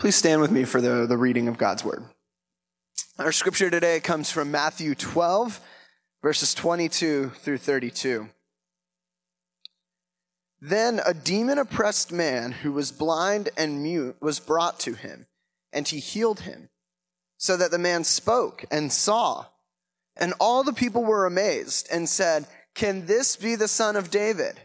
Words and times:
Please 0.00 0.16
stand 0.16 0.40
with 0.40 0.50
me 0.50 0.64
for 0.64 0.80
the, 0.80 1.04
the 1.04 1.18
reading 1.18 1.46
of 1.46 1.58
God's 1.58 1.84
word. 1.84 2.02
Our 3.18 3.32
scripture 3.32 3.68
today 3.68 4.00
comes 4.00 4.30
from 4.30 4.50
Matthew 4.50 4.94
12, 4.94 5.60
verses 6.22 6.54
22 6.54 7.32
through 7.36 7.58
32. 7.58 8.30
Then 10.58 11.02
a 11.04 11.12
demon 11.12 11.58
oppressed 11.58 12.12
man 12.12 12.52
who 12.52 12.72
was 12.72 12.92
blind 12.92 13.50
and 13.58 13.82
mute 13.82 14.16
was 14.22 14.40
brought 14.40 14.80
to 14.80 14.94
him, 14.94 15.26
and 15.70 15.86
he 15.86 15.98
healed 15.98 16.40
him, 16.40 16.70
so 17.36 17.58
that 17.58 17.70
the 17.70 17.76
man 17.76 18.02
spoke 18.02 18.64
and 18.70 18.90
saw. 18.90 19.44
And 20.16 20.32
all 20.40 20.64
the 20.64 20.72
people 20.72 21.04
were 21.04 21.26
amazed 21.26 21.88
and 21.92 22.08
said, 22.08 22.46
Can 22.74 23.04
this 23.04 23.36
be 23.36 23.54
the 23.54 23.68
son 23.68 23.96
of 23.96 24.10
David? 24.10 24.62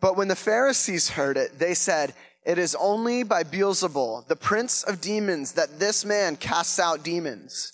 But 0.00 0.16
when 0.16 0.26
the 0.26 0.34
Pharisees 0.34 1.10
heard 1.10 1.36
it, 1.36 1.60
they 1.60 1.74
said, 1.74 2.12
it 2.44 2.58
is 2.58 2.76
only 2.78 3.22
by 3.22 3.42
Beelzebul, 3.42 4.26
the 4.28 4.36
prince 4.36 4.82
of 4.82 5.00
demons, 5.00 5.52
that 5.52 5.78
this 5.78 6.04
man 6.04 6.36
casts 6.36 6.78
out 6.78 7.02
demons. 7.02 7.72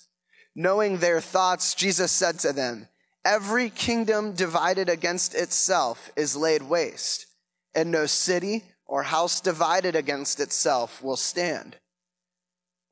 Knowing 0.54 0.98
their 0.98 1.20
thoughts, 1.20 1.74
Jesus 1.74 2.12
said 2.12 2.38
to 2.40 2.52
them, 2.52 2.88
Every 3.24 3.68
kingdom 3.68 4.32
divided 4.32 4.88
against 4.88 5.34
itself 5.34 6.10
is 6.16 6.36
laid 6.36 6.62
waste, 6.62 7.26
and 7.74 7.90
no 7.90 8.06
city 8.06 8.64
or 8.86 9.02
house 9.02 9.40
divided 9.40 9.94
against 9.94 10.40
itself 10.40 11.02
will 11.02 11.16
stand. 11.16 11.76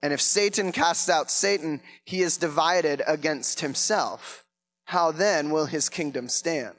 And 0.03 0.13
if 0.13 0.21
Satan 0.21 0.71
casts 0.71 1.09
out 1.09 1.31
Satan, 1.31 1.81
he 2.05 2.23
is 2.23 2.37
divided 2.37 3.03
against 3.07 3.61
himself. 3.61 4.45
How 4.85 5.11
then 5.11 5.51
will 5.51 5.67
his 5.67 5.89
kingdom 5.89 6.29
stand? 6.29 6.77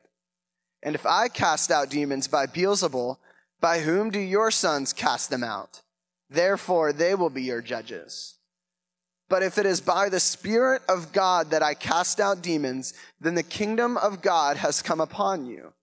And 0.81 0.95
if 0.95 1.05
I 1.05 1.27
cast 1.27 1.69
out 1.69 1.89
demons 1.89 2.27
by 2.27 2.45
Beelzebul, 2.47 3.17
by 3.61 3.79
whom 3.79 4.09
do 4.09 4.19
your 4.19 4.51
sons 4.51 4.93
cast 4.93 5.29
them 5.29 5.43
out? 5.43 5.81
Therefore, 6.29 6.93
they 6.93 7.15
will 7.15 7.29
be 7.29 7.43
your 7.43 7.61
judges. 7.61 8.35
But 9.29 9.43
if 9.43 9.57
it 9.57 9.65
is 9.65 9.81
by 9.81 10.09
the 10.09 10.19
Spirit 10.19 10.81
of 10.89 11.11
God 11.11 11.51
that 11.51 11.61
I 11.61 11.75
cast 11.75 12.19
out 12.19 12.41
demons, 12.41 12.93
then 13.21 13.35
the 13.35 13.43
kingdom 13.43 13.95
of 13.97 14.21
God 14.21 14.57
has 14.57 14.81
come 14.81 14.99
upon 14.99 15.45
you. 15.45 15.73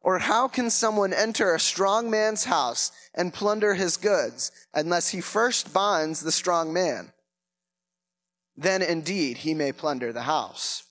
Or 0.00 0.18
how 0.18 0.48
can 0.48 0.68
someone 0.68 1.12
enter 1.12 1.54
a 1.54 1.60
strong 1.60 2.10
man's 2.10 2.44
house 2.44 2.90
and 3.14 3.32
plunder 3.32 3.74
his 3.74 3.96
goods 3.96 4.50
unless 4.74 5.10
he 5.10 5.20
first 5.20 5.72
binds 5.72 6.20
the 6.20 6.32
strong 6.32 6.72
man? 6.72 7.12
Then 8.56 8.82
indeed 8.82 9.38
he 9.38 9.54
may 9.54 9.70
plunder 9.70 10.12
the 10.12 10.22
house. 10.22 10.84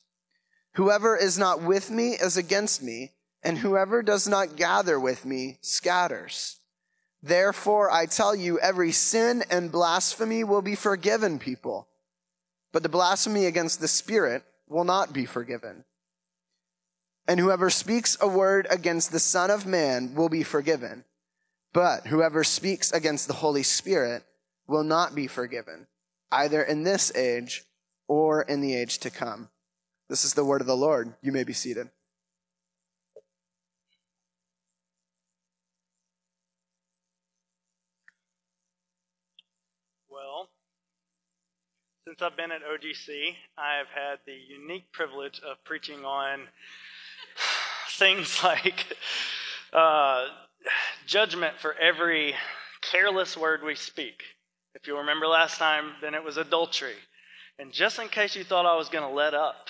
Whoever 0.76 1.18
is 1.18 1.38
not 1.38 1.62
with 1.62 1.92
me 1.92 2.12
is 2.12 2.38
against 2.38 2.82
me 2.82 3.12
and 3.44 3.58
whoever 3.58 4.04
does 4.04 4.28
not 4.28 4.56
gather 4.56 5.00
with 5.00 5.26
me 5.26 5.58
scatters. 5.62 6.60
Therefore, 7.24 7.92
I 7.92 8.06
tell 8.08 8.36
you, 8.36 8.60
every 8.60 8.92
sin 8.92 9.44
and 9.50 9.72
blasphemy 9.72 10.44
will 10.44 10.62
be 10.62 10.76
forgiven 10.76 11.40
people, 11.40 11.88
but 12.72 12.84
the 12.84 12.90
blasphemy 12.90 13.46
against 13.46 13.80
the 13.80 13.88
Spirit 13.88 14.44
will 14.68 14.84
not 14.84 15.14
be 15.14 15.26
forgiven. 15.26 15.84
And 17.28 17.40
whoever 17.40 17.70
speaks 17.70 18.18
a 18.20 18.28
word 18.28 18.66
against 18.70 19.12
the 19.12 19.20
Son 19.20 19.52
of 19.52 19.66
Man 19.66 20.16
will 20.16 20.30
be 20.30 20.44
forgiven, 20.44 21.04
but 21.74 22.08
whoever 22.08 22.44
speaks 22.44 22.92
against 22.92 23.28
the 23.28 23.36
Holy 23.36 23.64
Spirit 23.64 24.24
will 24.68 24.84
not 24.84 25.14
be 25.14 25.28
forgiven, 25.28 25.88
either 26.32 26.64
in 26.64 26.84
this 26.84 27.16
age 27.16 27.64
or 28.08 28.42
in 28.42 28.62
the 28.62 28.76
age 28.76 28.98
to 29.00 29.10
come. 29.10 29.50
This 30.10 30.26
is 30.26 30.34
the 30.34 30.44
word 30.44 30.62
of 30.62 30.68
the 30.68 30.76
Lord. 30.76 31.14
You 31.22 31.32
may 31.32 31.44
be 31.44 31.54
seated. 31.54 31.90
Since 42.12 42.24
I've 42.24 42.36
been 42.36 42.52
at 42.52 42.60
OGC, 42.62 43.36
I 43.58 43.78
have 43.78 43.88
had 43.88 44.20
the 44.26 44.34
unique 44.34 44.92
privilege 44.92 45.40
of 45.50 45.64
preaching 45.64 46.04
on 46.04 46.42
things 47.92 48.44
like 48.44 48.98
uh, 49.72 50.26
judgment 51.08 51.58
for 51.58 51.74
every 51.76 52.36
careless 52.82 53.38
word 53.38 53.64
we 53.64 53.76
speak. 53.76 54.24
If 54.76 54.88
you 54.88 54.98
remember 54.98 55.26
last 55.26 55.58
time, 55.58 55.94
then 56.02 56.14
it 56.14 56.22
was 56.22 56.36
adultery. 56.36 56.96
And 57.58 57.72
just 57.72 57.98
in 57.98 58.10
case 58.10 58.36
you 58.36 58.44
thought 58.44 58.66
I 58.66 58.76
was 58.76 58.90
going 58.90 59.08
to 59.08 59.16
let 59.16 59.34
up, 59.34 59.70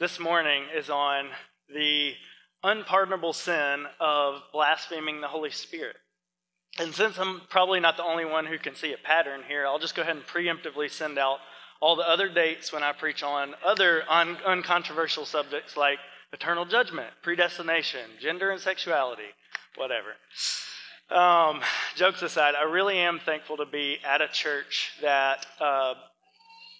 this 0.00 0.18
morning 0.18 0.64
is 0.76 0.90
on 0.90 1.28
the 1.72 2.14
unpardonable 2.64 3.34
sin 3.34 3.84
of 4.00 4.42
blaspheming 4.52 5.20
the 5.20 5.28
Holy 5.28 5.50
Spirit. 5.50 5.98
And 6.80 6.92
since 6.92 7.18
I'm 7.20 7.42
probably 7.48 7.78
not 7.78 7.96
the 7.96 8.04
only 8.04 8.24
one 8.24 8.46
who 8.46 8.58
can 8.58 8.74
see 8.74 8.92
a 8.92 8.98
pattern 8.98 9.42
here, 9.46 9.64
I'll 9.64 9.78
just 9.78 9.94
go 9.94 10.02
ahead 10.02 10.16
and 10.16 10.26
preemptively 10.26 10.90
send 10.90 11.18
out 11.18 11.38
all 11.80 11.96
the 11.96 12.08
other 12.08 12.28
dates 12.28 12.72
when 12.72 12.82
I 12.82 12.92
preach 12.92 13.22
on 13.22 13.54
other 13.64 14.02
un- 14.08 14.38
uncontroversial 14.44 15.24
subjects 15.24 15.76
like 15.76 15.98
eternal 16.32 16.64
judgment, 16.64 17.08
predestination, 17.22 18.10
gender 18.20 18.50
and 18.50 18.60
sexuality, 18.60 19.30
whatever. 19.76 20.14
Um, 21.10 21.62
jokes 21.94 22.20
aside, 22.22 22.54
I 22.54 22.64
really 22.64 22.98
am 22.98 23.20
thankful 23.24 23.56
to 23.58 23.66
be 23.66 23.98
at 24.04 24.20
a 24.20 24.28
church 24.28 24.92
that 25.00 25.46
uh, 25.60 25.94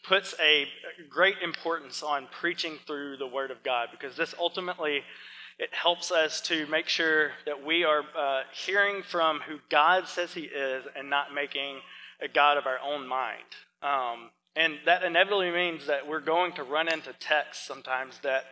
puts 0.07 0.35
a 0.41 0.67
great 1.09 1.37
importance 1.43 2.03
on 2.03 2.29
preaching 2.31 2.79
through 2.87 3.17
the 3.17 3.27
Word 3.27 3.51
of 3.51 3.63
God 3.63 3.89
because 3.91 4.17
this 4.17 4.35
ultimately 4.39 5.03
it 5.59 5.71
helps 5.73 6.13
us 6.13 6.41
to 6.43 6.67
make 6.67 6.89
sure 6.89 7.33
that 7.45 7.65
we 7.65 7.85
are 7.85 8.05
uh, 8.17 8.43
hearing 8.53 9.03
from 9.03 9.41
who 9.41 9.59
God 9.71 10.07
says 10.07 10.33
He 10.33 10.43
is 10.43 10.85
and 10.95 11.11
not 11.11 11.35
making 11.35 11.81
a 12.21 12.29
God 12.29 12.59
of 12.59 12.67
our 12.67 12.79
own 12.79 13.07
mind. 13.09 13.43
Um, 13.83 14.31
and 14.59 14.75
that 14.87 15.05
inevitably 15.05 15.53
means 15.53 15.87
that 15.87 16.09
we're 16.09 16.21
going 16.21 16.53
to 16.55 16.65
run 16.65 16.89
into 16.93 17.13
texts 17.21 17.65
sometimes 17.65 18.19
that 18.25 18.45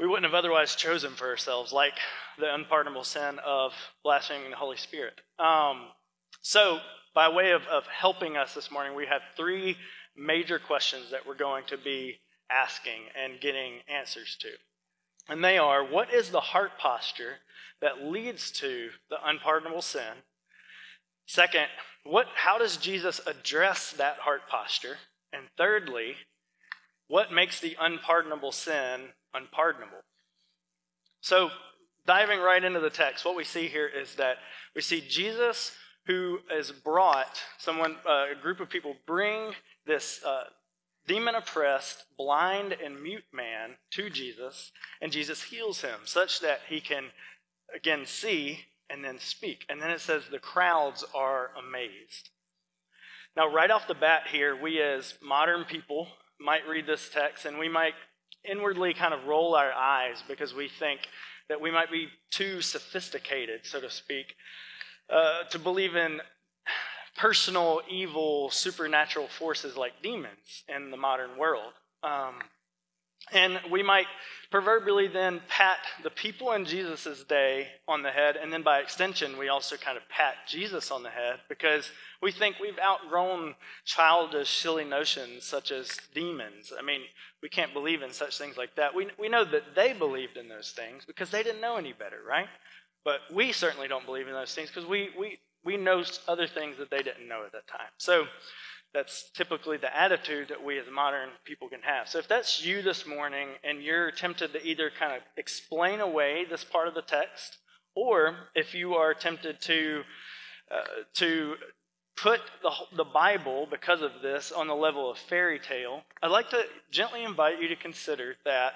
we 0.00 0.06
wouldn't 0.06 0.24
have 0.24 0.34
otherwise 0.34 0.74
chosen 0.74 1.12
for 1.12 1.26
ourselves, 1.28 1.70
like 1.70 1.98
the 2.38 2.54
unpardonable 2.54 3.04
sin 3.04 3.38
of 3.44 3.74
blaspheming 4.02 4.50
the 4.50 4.56
Holy 4.56 4.78
Spirit. 4.78 5.20
Um, 5.38 5.88
so, 6.40 6.78
by 7.14 7.28
way 7.28 7.50
of, 7.50 7.62
of 7.66 7.84
helping 7.86 8.38
us 8.38 8.54
this 8.54 8.70
morning, 8.70 8.94
we 8.94 9.04
have 9.04 9.20
three 9.36 9.76
major 10.16 10.58
questions 10.58 11.10
that 11.10 11.26
we're 11.26 11.34
going 11.34 11.64
to 11.66 11.76
be 11.76 12.20
asking 12.50 13.02
and 13.14 13.38
getting 13.38 13.80
answers 13.86 14.34
to. 14.40 14.48
And 15.28 15.44
they 15.44 15.58
are 15.58 15.84
what 15.84 16.12
is 16.12 16.30
the 16.30 16.40
heart 16.40 16.78
posture 16.78 17.34
that 17.82 18.02
leads 18.02 18.50
to 18.52 18.88
the 19.10 19.16
unpardonable 19.22 19.82
sin? 19.82 20.22
Second, 21.26 21.66
what, 22.04 22.28
how 22.34 22.56
does 22.56 22.78
Jesus 22.78 23.20
address 23.26 23.92
that 23.98 24.16
heart 24.16 24.48
posture? 24.48 24.96
And 25.32 25.44
thirdly, 25.56 26.14
what 27.08 27.32
makes 27.32 27.60
the 27.60 27.76
unpardonable 27.80 28.52
sin 28.52 29.08
unpardonable? 29.34 29.98
So, 31.20 31.50
diving 32.06 32.40
right 32.40 32.62
into 32.62 32.80
the 32.80 32.90
text, 32.90 33.24
what 33.24 33.36
we 33.36 33.44
see 33.44 33.68
here 33.68 33.88
is 33.88 34.14
that 34.14 34.38
we 34.74 34.80
see 34.80 35.02
Jesus 35.06 35.72
who 36.06 36.38
has 36.50 36.72
brought 36.72 37.42
someone, 37.58 37.96
uh, 38.08 38.26
a 38.32 38.40
group 38.40 38.60
of 38.60 38.70
people, 38.70 38.96
bring 39.06 39.52
this 39.86 40.22
uh, 40.24 40.44
demon 41.06 41.34
oppressed, 41.34 42.04
blind, 42.16 42.72
and 42.72 43.02
mute 43.02 43.24
man 43.32 43.72
to 43.90 44.08
Jesus, 44.08 44.72
and 45.02 45.12
Jesus 45.12 45.42
heals 45.44 45.82
him 45.82 46.00
such 46.04 46.40
that 46.40 46.60
he 46.68 46.80
can 46.80 47.04
again 47.74 48.06
see 48.06 48.60
and 48.88 49.04
then 49.04 49.18
speak. 49.18 49.66
And 49.68 49.82
then 49.82 49.90
it 49.90 50.00
says 50.00 50.24
the 50.30 50.38
crowds 50.38 51.04
are 51.14 51.50
amazed. 51.58 52.30
Now, 53.36 53.52
right 53.52 53.70
off 53.70 53.86
the 53.86 53.94
bat 53.94 54.22
here, 54.30 54.60
we 54.60 54.80
as 54.80 55.14
modern 55.22 55.64
people 55.64 56.08
might 56.40 56.66
read 56.68 56.86
this 56.86 57.08
text 57.08 57.44
and 57.44 57.58
we 57.58 57.68
might 57.68 57.94
inwardly 58.48 58.94
kind 58.94 59.14
of 59.14 59.26
roll 59.26 59.54
our 59.54 59.72
eyes 59.72 60.22
because 60.26 60.54
we 60.54 60.68
think 60.68 61.00
that 61.48 61.60
we 61.60 61.70
might 61.70 61.90
be 61.90 62.08
too 62.30 62.60
sophisticated, 62.60 63.60
so 63.64 63.80
to 63.80 63.90
speak, 63.90 64.34
uh, 65.10 65.44
to 65.50 65.58
believe 65.58 65.96
in 65.96 66.20
personal, 67.16 67.80
evil, 67.90 68.50
supernatural 68.50 69.28
forces 69.28 69.76
like 69.76 70.02
demons 70.02 70.64
in 70.68 70.90
the 70.90 70.96
modern 70.96 71.36
world. 71.36 71.72
Um, 72.02 72.34
and 73.32 73.60
we 73.70 73.82
might 73.82 74.06
proverbially 74.50 75.08
then 75.08 75.42
pat 75.48 75.78
the 76.02 76.10
people 76.10 76.52
in 76.52 76.64
Jesus' 76.64 77.22
day 77.24 77.68
on 77.86 78.02
the 78.02 78.10
head, 78.10 78.36
and 78.36 78.52
then 78.52 78.62
by 78.62 78.78
extension, 78.78 79.38
we 79.38 79.48
also 79.48 79.76
kind 79.76 79.96
of 79.96 80.08
pat 80.08 80.34
Jesus 80.46 80.90
on 80.90 81.02
the 81.02 81.10
head 81.10 81.40
because 81.48 81.90
we 82.22 82.32
think 82.32 82.56
we've 82.58 82.78
outgrown 82.78 83.54
childish, 83.84 84.48
silly 84.48 84.84
notions 84.84 85.44
such 85.44 85.70
as 85.70 85.98
demons. 86.14 86.72
I 86.76 86.82
mean, 86.82 87.02
we 87.42 87.48
can't 87.48 87.74
believe 87.74 88.02
in 88.02 88.12
such 88.12 88.38
things 88.38 88.56
like 88.56 88.74
that. 88.76 88.94
We, 88.94 89.08
we 89.18 89.28
know 89.28 89.44
that 89.44 89.74
they 89.74 89.92
believed 89.92 90.36
in 90.36 90.48
those 90.48 90.72
things 90.72 91.04
because 91.04 91.30
they 91.30 91.42
didn't 91.42 91.60
know 91.60 91.76
any 91.76 91.92
better, 91.92 92.20
right? 92.26 92.48
But 93.04 93.20
we 93.32 93.52
certainly 93.52 93.88
don't 93.88 94.06
believe 94.06 94.28
in 94.28 94.34
those 94.34 94.54
things 94.54 94.70
because 94.70 94.88
we, 94.88 95.10
we, 95.18 95.38
we 95.64 95.76
know 95.76 96.02
other 96.26 96.46
things 96.46 96.78
that 96.78 96.90
they 96.90 97.02
didn't 97.02 97.28
know 97.28 97.44
at 97.44 97.52
that 97.52 97.66
time. 97.68 97.90
So, 97.98 98.26
that's 98.94 99.30
typically 99.34 99.76
the 99.76 99.94
attitude 99.94 100.48
that 100.48 100.64
we 100.64 100.78
as 100.78 100.86
modern 100.92 101.28
people 101.44 101.68
can 101.68 101.82
have. 101.82 102.08
So 102.08 102.18
if 102.18 102.28
that's 102.28 102.64
you 102.64 102.82
this 102.82 103.06
morning 103.06 103.48
and 103.62 103.82
you're 103.82 104.10
tempted 104.10 104.52
to 104.52 104.66
either 104.66 104.90
kind 104.98 105.12
of 105.12 105.22
explain 105.36 106.00
away 106.00 106.46
this 106.48 106.64
part 106.64 106.88
of 106.88 106.94
the 106.94 107.02
text, 107.02 107.58
or 107.94 108.36
if 108.54 108.74
you 108.74 108.94
are 108.94 109.14
tempted 109.14 109.60
to 109.62 110.02
uh, 110.70 111.02
to 111.14 111.54
put 112.16 112.40
the, 112.62 112.70
the 112.96 113.04
Bible, 113.04 113.66
because 113.70 114.02
of 114.02 114.10
this, 114.22 114.50
on 114.52 114.66
the 114.66 114.74
level 114.74 115.10
of 115.10 115.18
fairy 115.18 115.58
tale, 115.58 116.02
I'd 116.22 116.30
like 116.30 116.50
to 116.50 116.62
gently 116.90 117.24
invite 117.24 117.60
you 117.60 117.68
to 117.68 117.76
consider 117.76 118.34
that 118.44 118.72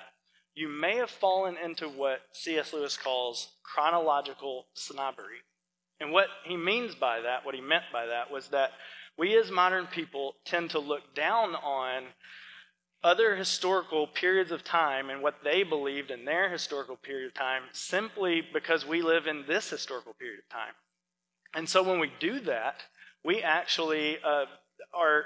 you 0.55 0.69
may 0.69 0.97
have 0.97 1.11
fallen 1.11 1.57
into 1.63 1.89
what 1.89 2.21
C.S. 2.33 2.73
Lewis 2.73 2.97
calls 2.97 3.49
chronological 3.63 4.67
snobbery. 4.75 5.39
And 6.01 6.13
what 6.13 6.29
he 6.45 6.57
means 6.57 6.95
by 6.95 7.21
that, 7.21 7.45
what 7.45 7.55
he 7.55 7.61
meant 7.61 7.85
by 7.93 8.07
that, 8.07 8.31
was 8.31 8.49
that 8.49 8.73
we 9.19 9.37
as 9.37 9.51
modern 9.51 9.87
people 9.87 10.35
tend 10.45 10.71
to 10.71 10.79
look 10.79 11.15
down 11.15 11.55
on 11.55 12.05
other 13.05 13.37
historical 13.37 14.07
periods 14.07 14.53
of 14.53 14.63
time 14.63 15.11
and 15.11 15.23
what 15.23 15.43
they 15.43 15.63
believed 15.63 16.11
in 16.11 16.25
their 16.25 16.49
historical 16.49 16.97
period 16.97 17.27
of 17.27 17.35
time 17.35 17.63
simply 17.73 18.43
because 18.53 18.87
we 18.87 19.03
live 19.03 19.27
in 19.27 19.45
this 19.47 19.71
historical 19.71 20.15
period 20.15 20.39
of 20.39 20.49
time. 20.49 20.75
And 21.55 21.69
so 21.69 21.83
when 21.83 21.99
we 21.99 22.13
do 22.21 22.41
that, 22.41 22.77
we 23.25 23.43
actually 23.43 24.19
uh, 24.25 24.45
are 24.95 25.25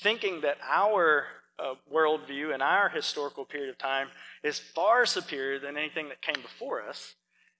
thinking 0.00 0.40
that 0.42 0.58
our 0.62 1.26
uh, 1.58 1.74
worldview 1.92 2.54
and 2.54 2.62
our 2.62 2.88
historical 2.88 3.44
period 3.44 3.70
of 3.70 3.78
time 3.78 4.08
is 4.42 4.58
far 4.58 5.04
superior 5.04 5.58
than 5.58 5.76
anything 5.76 6.08
that 6.08 6.22
came 6.22 6.40
before 6.40 6.82
us. 6.82 7.14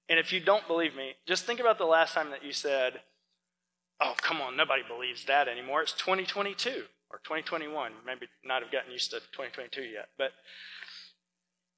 And 0.09 0.19
if 0.19 0.33
you 0.33 0.41
don't 0.41 0.67
believe 0.67 0.95
me, 0.95 1.13
just 1.27 1.45
think 1.45 1.61
about 1.61 1.79
the 1.79 1.85
last 1.85 2.15
time 2.15 2.31
that 2.31 2.45
you 2.45 2.53
said, 2.53 3.01
Oh, 4.03 4.15
come 4.21 4.41
on, 4.41 4.57
nobody 4.57 4.83
believes 4.87 5.25
that 5.27 5.47
anymore. 5.47 5.83
It's 5.83 5.93
2022 5.93 6.85
or 7.11 7.19
2021. 7.19 7.93
Maybe 8.05 8.27
not 8.45 8.63
have 8.63 8.73
gotten 8.73 8.91
used 8.91 9.11
to 9.11 9.21
2022 9.21 9.83
yet. 9.83 10.09
But 10.19 10.33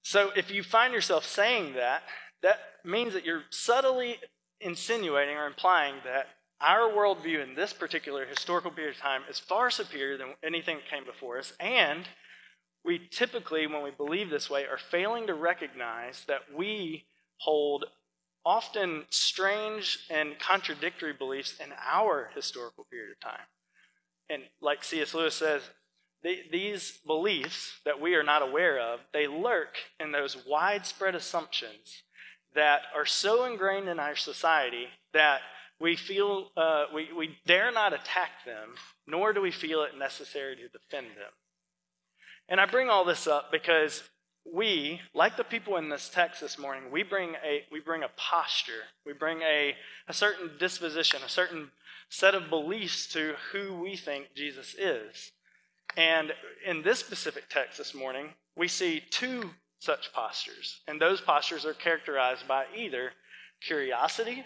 so 0.02 0.30
if 0.34 0.50
you 0.50 0.62
find 0.62 0.94
yourself 0.94 1.26
saying 1.26 1.74
that, 1.74 2.02
that 2.42 2.58
means 2.84 3.12
that 3.12 3.26
you're 3.26 3.44
subtly 3.50 4.16
insinuating 4.60 5.36
or 5.36 5.46
implying 5.46 5.96
that 6.04 6.28
our 6.60 6.90
worldview 6.90 7.42
in 7.42 7.54
this 7.54 7.72
particular 7.72 8.24
historical 8.24 8.70
period 8.70 8.94
of 8.94 9.00
time 9.00 9.22
is 9.28 9.38
far 9.38 9.70
superior 9.70 10.16
than 10.16 10.28
anything 10.42 10.76
that 10.76 10.88
came 10.88 11.04
before 11.04 11.38
us. 11.38 11.52
And 11.60 12.08
we 12.84 12.98
typically, 13.10 13.66
when 13.66 13.82
we 13.82 13.90
believe 13.90 14.30
this 14.30 14.48
way, 14.48 14.64
are 14.64 14.78
failing 14.78 15.26
to 15.26 15.34
recognize 15.34 16.24
that 16.26 16.42
we 16.54 17.04
hold 17.38 17.84
often 18.44 19.04
strange 19.10 19.98
and 20.10 20.38
contradictory 20.38 21.12
beliefs 21.12 21.54
in 21.62 21.72
our 21.84 22.30
historical 22.34 22.84
period 22.90 23.12
of 23.12 23.20
time. 23.20 23.46
And 24.28 24.42
like 24.60 24.84
C.S. 24.84 25.14
Lewis 25.14 25.34
says, 25.34 25.62
these 26.22 26.98
beliefs 27.06 27.80
that 27.84 28.00
we 28.00 28.14
are 28.14 28.22
not 28.22 28.40
aware 28.40 28.80
of, 28.80 29.00
they 29.12 29.26
lurk 29.26 29.76
in 30.00 30.12
those 30.12 30.36
widespread 30.46 31.14
assumptions 31.14 32.02
that 32.54 32.82
are 32.96 33.04
so 33.04 33.44
ingrained 33.44 33.88
in 33.88 34.00
our 34.00 34.16
society 34.16 34.86
that 35.12 35.40
we 35.80 35.96
feel 35.96 36.50
uh, 36.56 36.84
we, 36.94 37.08
we 37.12 37.36
dare 37.46 37.70
not 37.72 37.92
attack 37.92 38.30
them, 38.46 38.70
nor 39.06 39.32
do 39.32 39.40
we 39.40 39.50
feel 39.50 39.82
it 39.82 39.98
necessary 39.98 40.56
to 40.56 40.68
defend 40.68 41.08
them. 41.08 41.32
And 42.48 42.60
I 42.60 42.66
bring 42.66 42.88
all 42.88 43.04
this 43.04 43.26
up 43.26 43.50
because 43.50 44.02
we, 44.50 45.00
like 45.14 45.36
the 45.36 45.44
people 45.44 45.76
in 45.76 45.88
this 45.88 46.08
text 46.08 46.40
this 46.40 46.58
morning, 46.58 46.90
we 46.90 47.02
bring 47.02 47.34
a, 47.44 47.64
we 47.72 47.80
bring 47.80 48.02
a 48.02 48.10
posture, 48.16 48.84
we 49.06 49.12
bring 49.12 49.40
a, 49.42 49.74
a 50.06 50.12
certain 50.12 50.50
disposition, 50.58 51.20
a 51.24 51.28
certain 51.28 51.70
set 52.08 52.34
of 52.34 52.50
beliefs 52.50 53.06
to 53.08 53.34
who 53.52 53.74
we 53.74 53.96
think 53.96 54.34
Jesus 54.34 54.74
is. 54.74 55.32
And 55.96 56.32
in 56.66 56.82
this 56.82 56.98
specific 56.98 57.44
text 57.48 57.78
this 57.78 57.94
morning, 57.94 58.30
we 58.56 58.68
see 58.68 59.02
two 59.10 59.50
such 59.78 60.12
postures. 60.12 60.80
And 60.88 61.00
those 61.00 61.20
postures 61.20 61.64
are 61.64 61.74
characterized 61.74 62.46
by 62.48 62.64
either 62.76 63.12
curiosity 63.60 64.44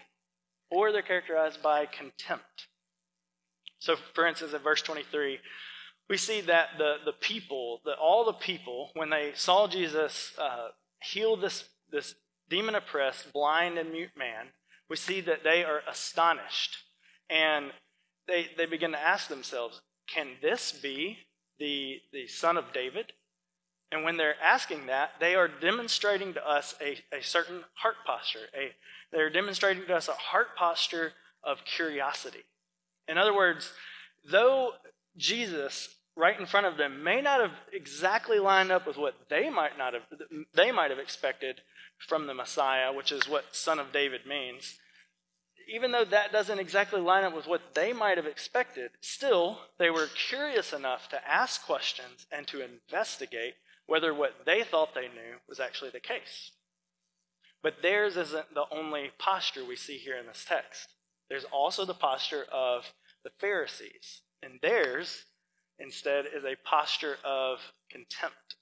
or 0.71 0.93
they're 0.93 1.03
characterized 1.03 1.63
by 1.63 1.87
contempt. 1.87 2.69
So, 3.79 3.97
for 4.15 4.27
instance, 4.27 4.53
in 4.53 4.61
verse 4.61 4.83
23, 4.83 5.39
we 6.09 6.17
see 6.17 6.41
that 6.43 6.71
the, 6.79 6.97
the 7.05 7.13
people, 7.13 7.81
the, 7.85 7.93
all 7.93 8.25
the 8.25 8.33
people, 8.33 8.91
when 8.95 9.11
they 9.11 9.33
saw 9.35 9.69
Jesus 9.69 10.33
uh, 10.39 10.69
heal 11.03 11.37
this, 11.37 11.69
this 11.91 12.15
demon 12.49 12.75
oppressed, 12.75 13.33
blind, 13.33 13.79
and 13.79 13.93
mute 13.93 14.17
man, 14.17 14.47
we 14.89 14.97
see 14.97 15.21
that 15.21 15.45
they 15.45 15.65
are 15.65 15.83
astonished. 15.89 16.79
And 17.29 17.73
they, 18.27 18.47
they 18.57 18.67
begin 18.67 18.93
to 18.93 19.01
ask 19.01 19.29
themselves, 19.29 19.83
can 20.07 20.29
this 20.41 20.73
be 20.73 21.19
the, 21.59 22.01
the 22.13 22.27
son 22.27 22.57
of 22.57 22.73
David? 22.73 23.13
And 23.93 24.05
when 24.05 24.17
they're 24.17 24.41
asking 24.43 24.87
that, 24.87 25.13
they 25.21 25.35
are 25.35 25.49
demonstrating 25.49 26.35
to 26.35 26.47
us 26.47 26.75
a, 26.81 26.99
a 27.15 27.23
certain 27.23 27.65
heart 27.75 27.97
posture. 28.07 28.47
A, 28.55 28.73
they're 29.13 29.31
demonstrating 29.31 29.87
to 29.87 29.95
us 29.95 30.09
a 30.09 30.13
heart 30.13 30.57
posture 30.57 31.13
of 31.43 31.65
curiosity. 31.65 32.45
In 33.07 33.19
other 33.19 33.35
words, 33.35 33.73
though 34.31 34.73
Jesus 35.17 35.97
right 36.19 36.39
in 36.39 36.47
front 36.47 36.67
of 36.67 36.77
them 36.77 37.03
may 37.05 37.23
not 37.23 37.41
have 37.41 37.53
exactly 37.73 38.41
lined 38.41 38.73
up 38.73 38.87
with 38.87 38.97
what 38.97 39.15
they 39.31 39.49
might 39.49 39.79
not 39.79 39.95
have 39.95 40.03
they 40.55 40.73
might 40.73 40.91
have 40.91 40.99
expected 40.99 41.61
from 41.97 42.27
the 42.27 42.35
Messiah, 42.35 42.93
which 42.93 43.13
is 43.13 43.29
what 43.29 43.55
son 43.55 43.79
of 43.79 43.93
David 43.93 44.27
means. 44.27 44.79
Even 45.73 45.93
though 45.93 46.05
that 46.05 46.33
doesn't 46.33 46.59
exactly 46.59 47.01
line 47.01 47.25
up 47.25 47.35
with 47.35 47.47
what 47.47 47.75
they 47.75 47.93
might 47.93 48.17
have 48.17 48.27
expected, 48.27 48.91
still 49.01 49.61
they 49.79 49.91
were 49.91 50.09
curious 50.29 50.73
enough 50.73 51.09
to 51.11 51.29
ask 51.29 51.65
questions 51.65 52.27
and 52.33 52.47
to 52.49 52.65
investigate 52.65 53.55
whether 53.87 54.13
what 54.13 54.45
they 54.45 54.65
thought 54.65 54.95
they 54.95 55.03
knew 55.03 55.39
was 55.49 55.61
actually 55.61 55.91
the 55.91 56.01
case. 56.01 56.51
But 57.63 57.83
theirs 57.83 58.17
isn't 58.17 58.55
the 58.55 58.67
only 58.71 59.11
posture 59.19 59.65
we 59.65 59.77
see 59.77 59.99
here 59.99 60.17
in 60.17 60.27
this 60.27 60.45
text. 60.49 60.95
There's 61.29 61.45
also 61.45 61.85
the 61.85 61.95
posture 61.95 62.47
of 62.51 62.93
the 63.25 63.31
Pharisees, 63.39 64.23
and 64.43 64.59
theirs 64.63 65.25
instead 65.79 66.27
is 66.27 66.45
a 66.45 66.57
posture 66.65 67.17
of 67.25 67.59
contempt. 67.91 68.57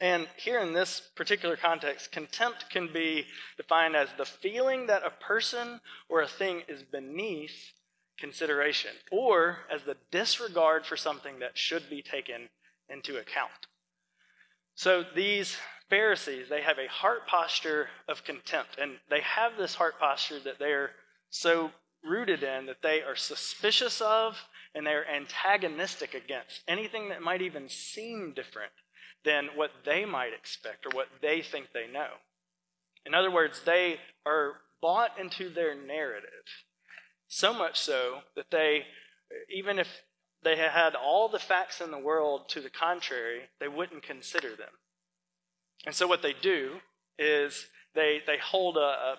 And 0.00 0.28
here 0.36 0.60
in 0.60 0.74
this 0.74 1.00
particular 1.14 1.56
context, 1.56 2.12
contempt 2.12 2.68
can 2.68 2.92
be 2.92 3.26
defined 3.56 3.96
as 3.96 4.08
the 4.18 4.26
feeling 4.26 4.86
that 4.88 5.02
a 5.04 5.24
person 5.24 5.80
or 6.08 6.20
a 6.20 6.28
thing 6.28 6.62
is 6.68 6.82
beneath 6.82 7.72
consideration, 8.18 8.92
or 9.10 9.58
as 9.72 9.82
the 9.82 9.96
disregard 10.10 10.86
for 10.86 10.96
something 10.96 11.38
that 11.38 11.56
should 11.56 11.88
be 11.88 12.02
taken 12.02 12.48
into 12.88 13.16
account. 13.16 13.66
So 14.74 15.04
these 15.14 15.56
Pharisees, 15.88 16.48
they 16.48 16.62
have 16.62 16.78
a 16.78 16.88
heart 16.88 17.26
posture 17.26 17.88
of 18.08 18.24
contempt, 18.24 18.78
and 18.80 18.98
they 19.08 19.20
have 19.20 19.52
this 19.56 19.74
heart 19.74 19.98
posture 19.98 20.40
that 20.40 20.58
they 20.58 20.72
are 20.72 20.90
so 21.30 21.70
rooted 22.02 22.42
in 22.42 22.66
that 22.66 22.82
they 22.82 23.02
are 23.02 23.16
suspicious 23.16 24.00
of 24.00 24.36
and 24.76 24.86
they're 24.86 25.10
antagonistic 25.10 26.12
against 26.12 26.60
anything 26.68 27.08
that 27.08 27.22
might 27.22 27.40
even 27.40 27.66
seem 27.66 28.34
different 28.36 28.72
than 29.24 29.48
what 29.56 29.70
they 29.86 30.04
might 30.04 30.34
expect 30.38 30.84
or 30.84 30.90
what 30.94 31.08
they 31.22 31.40
think 31.40 31.68
they 31.72 31.90
know. 31.90 32.10
In 33.06 33.14
other 33.14 33.30
words, 33.30 33.62
they 33.64 33.96
are 34.26 34.52
bought 34.82 35.18
into 35.18 35.48
their 35.48 35.74
narrative, 35.74 36.28
so 37.26 37.54
much 37.54 37.80
so 37.80 38.18
that 38.36 38.50
they, 38.50 38.82
even 39.48 39.78
if 39.78 39.88
they 40.44 40.56
had 40.56 40.94
all 40.94 41.28
the 41.28 41.38
facts 41.38 41.80
in 41.80 41.90
the 41.90 41.98
world 41.98 42.48
to 42.50 42.60
the 42.60 42.70
contrary, 42.70 43.48
they 43.58 43.68
wouldn't 43.68 44.02
consider 44.02 44.50
them. 44.50 44.68
And 45.86 45.94
so 45.94 46.06
what 46.06 46.20
they 46.20 46.34
do 46.34 46.74
is 47.18 47.66
they, 47.94 48.20
they 48.26 48.36
hold 48.38 48.76
a, 48.76 48.80
a 48.80 49.16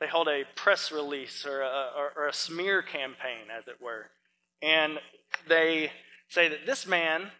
they 0.00 0.06
hold 0.06 0.28
a 0.28 0.44
press 0.54 0.92
release 0.92 1.44
or 1.44 1.60
a, 1.60 1.90
or, 1.96 2.12
or 2.16 2.28
a 2.28 2.32
smear 2.32 2.82
campaign, 2.82 3.50
as 3.56 3.66
it 3.66 3.82
were, 3.82 4.06
and 4.62 4.98
they 5.48 5.92
say 6.28 6.48
that 6.48 6.66
this 6.66 6.86
man, 6.86 7.30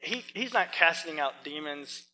he, 0.00 0.24
he's 0.34 0.52
not 0.52 0.72
casting 0.72 1.18
out 1.18 1.32
demons. 1.44 2.04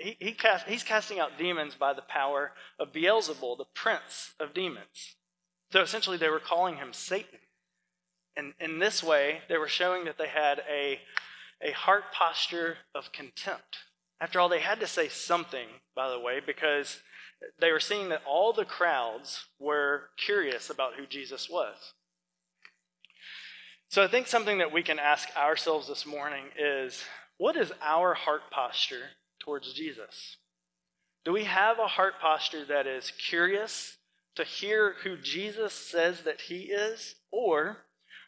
He, 0.00 0.16
he 0.18 0.32
cast, 0.32 0.66
he's 0.66 0.82
casting 0.82 1.20
out 1.20 1.38
demons 1.38 1.74
by 1.74 1.92
the 1.92 2.02
power 2.02 2.52
of 2.78 2.92
Beelzebul, 2.92 3.58
the 3.58 3.66
prince 3.74 4.34
of 4.40 4.54
demons. 4.54 5.16
So 5.72 5.82
essentially, 5.82 6.16
they 6.16 6.28
were 6.28 6.40
calling 6.40 6.76
him 6.76 6.92
Satan. 6.92 7.38
And 8.36 8.54
in 8.60 8.78
this 8.78 9.02
way, 9.02 9.42
they 9.48 9.58
were 9.58 9.68
showing 9.68 10.04
that 10.06 10.18
they 10.18 10.28
had 10.28 10.62
a, 10.70 11.00
a 11.62 11.72
heart 11.72 12.04
posture 12.12 12.78
of 12.94 13.12
contempt. 13.12 13.78
After 14.20 14.40
all, 14.40 14.48
they 14.48 14.60
had 14.60 14.80
to 14.80 14.86
say 14.86 15.08
something, 15.08 15.66
by 15.94 16.08
the 16.08 16.18
way, 16.18 16.40
because 16.44 17.00
they 17.60 17.72
were 17.72 17.80
seeing 17.80 18.08
that 18.08 18.22
all 18.26 18.52
the 18.52 18.64
crowds 18.64 19.46
were 19.58 20.10
curious 20.16 20.70
about 20.70 20.94
who 20.94 21.06
Jesus 21.06 21.48
was. 21.48 21.76
So 23.94 24.02
I 24.02 24.08
think 24.08 24.26
something 24.26 24.58
that 24.58 24.72
we 24.72 24.82
can 24.82 24.98
ask 24.98 25.28
ourselves 25.36 25.86
this 25.86 26.04
morning 26.04 26.46
is 26.58 27.04
what 27.38 27.54
is 27.54 27.72
our 27.80 28.12
heart 28.12 28.50
posture 28.50 29.10
towards 29.38 29.72
Jesus? 29.72 30.36
Do 31.24 31.32
we 31.32 31.44
have 31.44 31.78
a 31.78 31.86
heart 31.86 32.14
posture 32.20 32.64
that 32.64 32.88
is 32.88 33.12
curious 33.28 33.96
to 34.34 34.42
hear 34.42 34.96
who 35.04 35.16
Jesus 35.16 35.72
says 35.72 36.22
that 36.22 36.40
he 36.40 36.72
is? 36.72 37.14
Or 37.30 37.84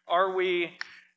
are 0.06 0.32
we 0.32 0.75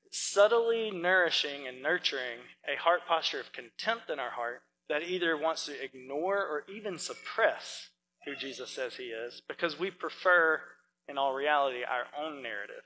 subtly 0.09 0.89
nourishing 0.89 1.67
and 1.67 1.83
nurturing 1.83 2.39
a 2.67 2.75
heart 2.81 3.01
posture 3.07 3.41
of 3.41 3.53
contempt 3.53 4.09
in 4.09 4.17
our 4.17 4.31
heart 4.31 4.63
that 4.89 5.03
either 5.03 5.37
wants 5.37 5.67
to 5.67 5.79
ignore 5.79 6.37
or 6.37 6.63
even 6.67 6.97
suppress 6.97 7.89
who 8.25 8.35
Jesus 8.35 8.71
says 8.71 8.95
he 8.95 9.09
is 9.09 9.43
because 9.47 9.77
we 9.77 9.91
prefer, 9.91 10.59
in 11.07 11.19
all 11.19 11.35
reality, 11.35 11.83
our 11.83 12.07
own 12.19 12.41
narrative? 12.41 12.81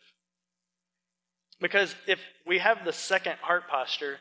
Because 1.60 1.96
if 2.08 2.20
we 2.46 2.60
have 2.60 2.84
the 2.84 2.94
second 2.94 3.36
heart 3.42 3.68
posture, 3.70 4.18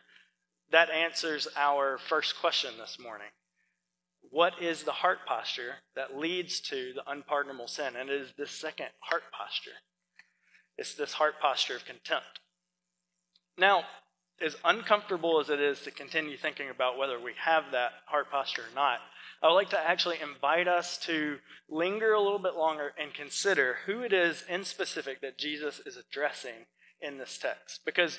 that 0.71 0.91
answers 0.91 1.49
our 1.57 1.99
first 1.99 2.41
question 2.41 2.73
this 2.79 2.99
morning. 2.99 3.29
What 4.31 4.63
is 4.63 4.85
the 4.85 4.93
heart 4.93 5.19
posture 5.27 5.75
that 5.95 6.17
leads 6.17 6.61
to 6.61 6.93
the 6.95 7.11
unpardonable 7.11 7.69
sin? 7.69 7.95
And 7.99 8.09
it 8.09 8.21
is 8.21 8.33
the 8.39 8.47
second 8.47 8.89
heart 9.01 9.25
posture. 9.33 9.79
It's 10.79 10.95
this 10.95 11.15
heart 11.15 11.35
posture 11.41 11.77
of 11.77 11.85
contempt. 11.85 12.41
Now, 13.59 13.85
as 14.41 14.57
uncomfortable 14.65 15.39
as 15.41 15.51
it 15.51 15.61
is 15.61 15.81
to 15.83 15.91
continue 15.91 16.37
thinking 16.37 16.71
about 16.71 16.97
whether 16.97 17.21
we 17.21 17.33
have 17.39 17.65
that 17.73 17.93
heart 18.07 18.31
posture 18.31 18.63
or 18.63 18.75
not, 18.75 19.01
I 19.43 19.49
would 19.49 19.55
like 19.55 19.71
to 19.71 19.79
actually 19.79 20.19
invite 20.23 20.69
us 20.69 20.99
to 20.99 21.39
linger 21.69 22.13
a 22.13 22.21
little 22.21 22.39
bit 22.39 22.55
longer 22.55 22.93
and 22.99 23.13
consider 23.13 23.79
who 23.87 24.01
it 24.01 24.13
is 24.13 24.45
in 24.49 24.65
specific 24.65 25.21
that 25.21 25.39
Jesus 25.39 25.81
is 25.81 25.97
addressing 25.97 26.67
in 27.03 27.19
this 27.19 27.39
text. 27.39 27.81
Because 27.85 28.19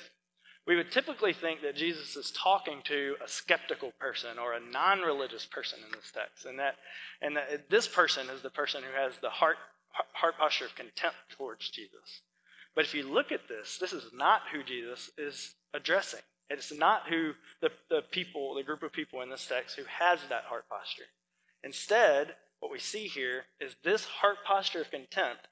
we 0.66 0.76
would 0.76 0.90
typically 0.90 1.32
think 1.32 1.60
that 1.62 1.76
Jesus 1.76 2.16
is 2.16 2.30
talking 2.30 2.80
to 2.84 3.16
a 3.24 3.28
skeptical 3.28 3.92
person 3.98 4.38
or 4.38 4.54
a 4.54 4.60
non 4.60 5.00
religious 5.00 5.44
person 5.44 5.78
in 5.84 5.92
this 5.92 6.10
text, 6.12 6.46
and 6.46 6.58
that, 6.58 6.76
and 7.20 7.36
that 7.36 7.68
this 7.68 7.86
person 7.86 8.28
is 8.30 8.42
the 8.42 8.50
person 8.50 8.82
who 8.82 8.98
has 8.98 9.12
the 9.18 9.30
heart, 9.30 9.56
heart 10.12 10.38
posture 10.38 10.66
of 10.66 10.74
contempt 10.74 11.16
towards 11.36 11.68
Jesus. 11.70 12.22
But 12.74 12.84
if 12.84 12.94
you 12.94 13.02
look 13.02 13.30
at 13.30 13.46
this, 13.48 13.78
this 13.78 13.92
is 13.92 14.10
not 14.12 14.42
who 14.52 14.62
Jesus 14.62 15.10
is 15.18 15.54
addressing. 15.74 16.22
It's 16.50 16.72
not 16.72 17.08
who 17.08 17.32
the, 17.60 17.70
the 17.88 18.02
people, 18.10 18.54
the 18.54 18.62
group 18.62 18.82
of 18.82 18.92
people 18.92 19.22
in 19.22 19.30
this 19.30 19.46
text 19.46 19.76
who 19.76 19.84
has 19.86 20.20
that 20.28 20.44
heart 20.44 20.68
posture. 20.68 21.04
Instead, 21.62 22.34
what 22.60 22.72
we 22.72 22.78
see 22.78 23.06
here 23.06 23.44
is 23.60 23.76
this 23.84 24.04
heart 24.04 24.38
posture 24.44 24.80
of 24.80 24.90
contempt 24.90 25.48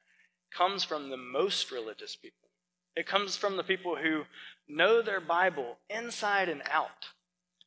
comes 0.56 0.84
from 0.84 1.10
the 1.10 1.16
most 1.16 1.70
religious 1.70 2.16
people. 2.16 2.41
It 2.94 3.06
comes 3.06 3.36
from 3.36 3.56
the 3.56 3.62
people 3.62 3.96
who 3.96 4.24
know 4.68 5.02
their 5.02 5.20
Bible 5.20 5.78
inside 5.88 6.48
and 6.48 6.62
out 6.70 7.08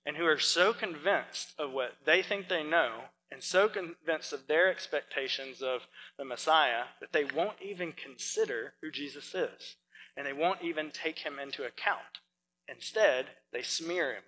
and 0.05 0.17
who 0.17 0.25
are 0.25 0.39
so 0.39 0.74
convinced 0.74 1.53
of 1.58 1.72
what 1.72 1.94
they 2.05 2.22
think 2.22 2.48
they 2.48 2.63
know 2.63 3.05
and 3.32 3.41
so 3.41 3.67
convinced 3.67 4.32
of 4.34 4.48
their 4.48 4.70
expectations 4.70 5.62
of 5.62 5.82
the 6.17 6.25
Messiah 6.25 6.86
that 7.01 7.12
they 7.12 7.25
won't 7.25 7.62
even 7.62 7.91
consider 7.91 8.74
who 8.82 8.91
Jesus 8.91 9.34
is 9.34 9.75
and 10.15 10.25
they 10.25 10.34
won't 10.34 10.62
even 10.62 10.91
take 10.91 11.20
him 11.20 11.39
into 11.39 11.63
account. 11.63 12.20
Instead, 12.67 13.25
they 13.51 13.62
smear 13.62 14.13
him, 14.13 14.24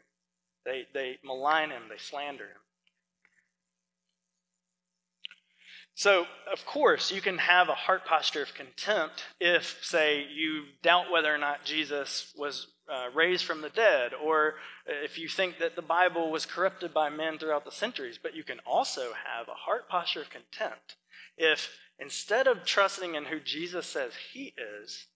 they, 0.65 0.87
they 0.93 1.17
malign 1.23 1.69
him, 1.69 1.83
they 1.89 1.97
slander 1.97 2.45
him. 2.45 2.61
So, 5.97 6.27
of 6.53 6.63
course, 6.63 7.11
you 7.11 7.21
can 7.21 7.39
have 7.39 7.69
a 7.69 7.73
heart 7.73 8.05
posture 8.05 8.43
of 8.43 8.53
contempt 8.53 9.23
if, 9.39 9.79
say, 9.81 10.27
you 10.31 10.65
doubt 10.83 11.11
whether 11.11 11.33
or 11.33 11.39
not 11.39 11.65
Jesus 11.65 12.31
was 12.37 12.67
uh, 12.87 13.07
raised 13.15 13.45
from 13.45 13.61
the 13.61 13.71
dead, 13.71 14.11
or 14.13 14.57
if 14.85 15.17
you 15.17 15.27
think 15.27 15.57
that 15.57 15.75
the 15.75 15.81
Bible 15.81 16.29
was 16.29 16.45
corrupted 16.45 16.93
by 16.93 17.09
men 17.09 17.39
throughout 17.39 17.65
the 17.65 17.71
centuries. 17.71 18.19
But 18.21 18.35
you 18.35 18.43
can 18.43 18.59
also 18.63 19.13
have 19.25 19.47
a 19.47 19.55
heart 19.65 19.89
posture 19.89 20.21
of 20.21 20.29
contempt 20.29 20.97
if, 21.35 21.75
instead 21.97 22.45
of 22.45 22.63
trusting 22.63 23.15
in 23.15 23.25
who 23.25 23.39
Jesus 23.39 23.87
says 23.87 24.11
he 24.33 24.53
is, 24.83 25.07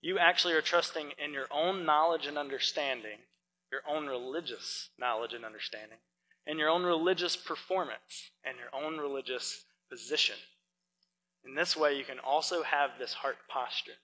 you 0.00 0.18
actually 0.18 0.54
are 0.54 0.62
trusting 0.62 1.12
in 1.22 1.34
your 1.34 1.46
own 1.50 1.84
knowledge 1.84 2.24
and 2.24 2.38
understanding, 2.38 3.18
your 3.70 3.82
own 3.86 4.06
religious 4.06 4.88
knowledge 4.98 5.34
and 5.34 5.44
understanding, 5.44 5.98
and 6.46 6.58
your 6.58 6.70
own 6.70 6.84
religious 6.84 7.36
performance 7.36 8.30
and 8.42 8.56
your 8.56 8.82
own 8.82 8.96
religious 8.96 9.66
position. 9.92 10.36
In 11.44 11.54
this 11.54 11.76
way, 11.76 11.98
you 11.98 12.04
can 12.04 12.18
also 12.18 12.62
have 12.62 12.92
this 12.98 13.12
heart 13.12 13.36
posture. 13.48 13.98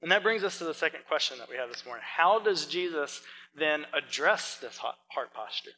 And 0.00 0.12
that 0.12 0.22
brings 0.22 0.44
us 0.44 0.58
to 0.58 0.64
the 0.64 0.74
second 0.74 1.00
question 1.08 1.38
that 1.38 1.50
we 1.50 1.56
have 1.56 1.68
this 1.68 1.84
morning. 1.84 2.04
How 2.16 2.38
does 2.38 2.66
Jesus 2.66 3.20
then 3.58 3.84
address 3.92 4.58
this 4.60 4.78
heart 4.78 5.34
posture? 5.34 5.72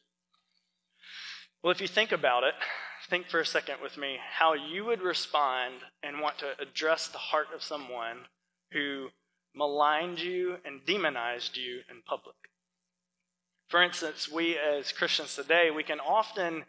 Well, 1.62 1.72
if 1.72 1.80
you 1.80 1.88
think 1.88 2.12
about 2.12 2.44
it, 2.44 2.54
think 3.08 3.28
for 3.28 3.40
a 3.40 3.46
second 3.46 3.76
with 3.82 3.96
me 3.96 4.18
how 4.38 4.54
you 4.54 4.84
would 4.84 5.02
respond 5.02 5.74
and 6.02 6.20
want 6.20 6.38
to 6.38 6.60
address 6.60 7.08
the 7.08 7.18
heart 7.18 7.48
of 7.54 7.62
someone 7.62 8.18
who 8.72 9.08
maligned 9.54 10.20
you 10.20 10.56
and 10.64 10.84
demonized 10.84 11.56
you 11.56 11.80
in 11.90 12.02
public. 12.06 12.36
For 13.68 13.82
instance, 13.82 14.30
we 14.30 14.58
as 14.58 14.92
Christians 14.92 15.34
today, 15.34 15.70
we 15.70 15.82
can 15.82 16.00
often, 16.00 16.64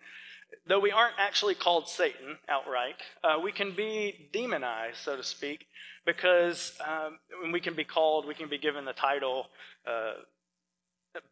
though 0.67 0.79
we 0.79 0.91
aren't 0.91 1.15
actually 1.17 1.55
called 1.55 1.87
Satan 1.87 2.37
outright, 2.49 2.95
uh, 3.23 3.39
we 3.41 3.51
can 3.51 3.75
be 3.75 4.29
demonized, 4.31 4.97
so 4.97 5.15
to 5.15 5.23
speak, 5.23 5.65
because 6.05 6.77
um, 6.85 7.19
we 7.51 7.59
can 7.59 7.75
be 7.75 7.83
called, 7.83 8.27
we 8.27 8.35
can 8.35 8.49
be 8.49 8.57
given 8.57 8.85
the 8.85 8.93
title 8.93 9.47
uh, 9.87 10.13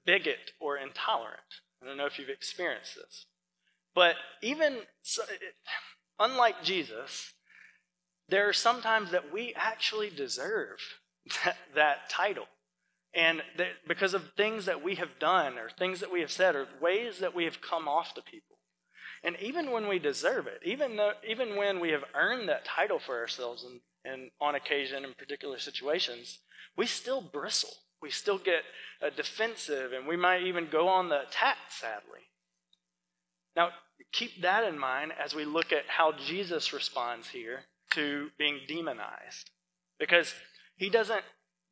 bigot 0.06 0.52
or 0.60 0.78
intolerant. 0.78 1.40
I 1.82 1.88
don't 1.88 1.98
know 1.98 2.06
if 2.06 2.18
you've 2.18 2.30
experienced 2.30 2.96
this. 2.96 3.26
But 3.96 4.16
even, 4.42 4.80
so, 5.02 5.24
unlike 6.20 6.64
Jesus, 6.64 7.34
there 8.30 8.48
are 8.48 8.54
sometimes 8.54 9.12
that 9.12 9.34
we 9.34 9.54
actually 9.56 10.10
deserve 10.10 10.80
that, 11.46 11.58
that 11.76 12.10
title. 12.10 12.46
And 13.16 13.44
that 13.58 13.68
because 13.88 14.16
of 14.16 14.24
things 14.36 14.66
that 14.66 14.84
we 14.84 14.96
have 14.96 15.20
done 15.20 15.60
or 15.60 15.70
things 15.70 16.00
that 16.00 16.12
we 16.12 16.22
have 16.22 16.32
said 16.32 16.56
or 16.56 16.68
ways 16.82 17.20
that 17.20 17.36
we 17.36 17.44
have 17.44 17.62
come 17.62 17.88
off 17.88 18.16
to 18.16 18.24
people. 18.24 18.53
And 19.24 19.38
even 19.42 19.72
when 19.72 19.88
we 19.88 20.00
deserve 20.00 20.48
it, 20.48 20.60
even, 20.66 20.98
though, 20.98 21.14
even 21.28 21.56
when 21.56 21.80
we 21.80 21.90
have 21.92 22.04
earned 22.14 22.50
that 22.50 22.66
title 22.66 23.00
for 23.00 23.20
ourselves 23.20 23.64
and, 23.64 23.80
and 24.04 24.32
on 24.42 24.56
occasion 24.56 25.06
in 25.06 25.14
particular 25.14 25.60
situations, 25.60 26.40
we 26.76 26.86
still 26.86 27.22
bristle. 27.22 27.74
We 28.02 28.10
still 28.10 28.38
get 28.38 28.64
uh, 29.02 29.12
defensive 29.16 29.94
and 29.94 30.06
we 30.08 30.18
might 30.18 30.44
even 30.44 30.68
go 30.70 30.90
on 30.90 31.08
the 31.08 31.22
attack, 31.22 31.58
sadly. 31.70 32.20
Now, 33.56 33.70
keep 34.12 34.42
that 34.42 34.66
in 34.66 34.78
mind 34.78 35.14
as 35.24 35.34
we 35.34 35.46
look 35.46 35.72
at 35.72 35.88
how 35.88 36.12
Jesus 36.12 36.74
responds 36.74 37.30
here 37.30 37.62
to 37.92 38.30
being 38.38 38.60
demonized. 38.68 39.52
Because 40.00 40.34
he 40.76 40.90
doesn't 40.90 41.24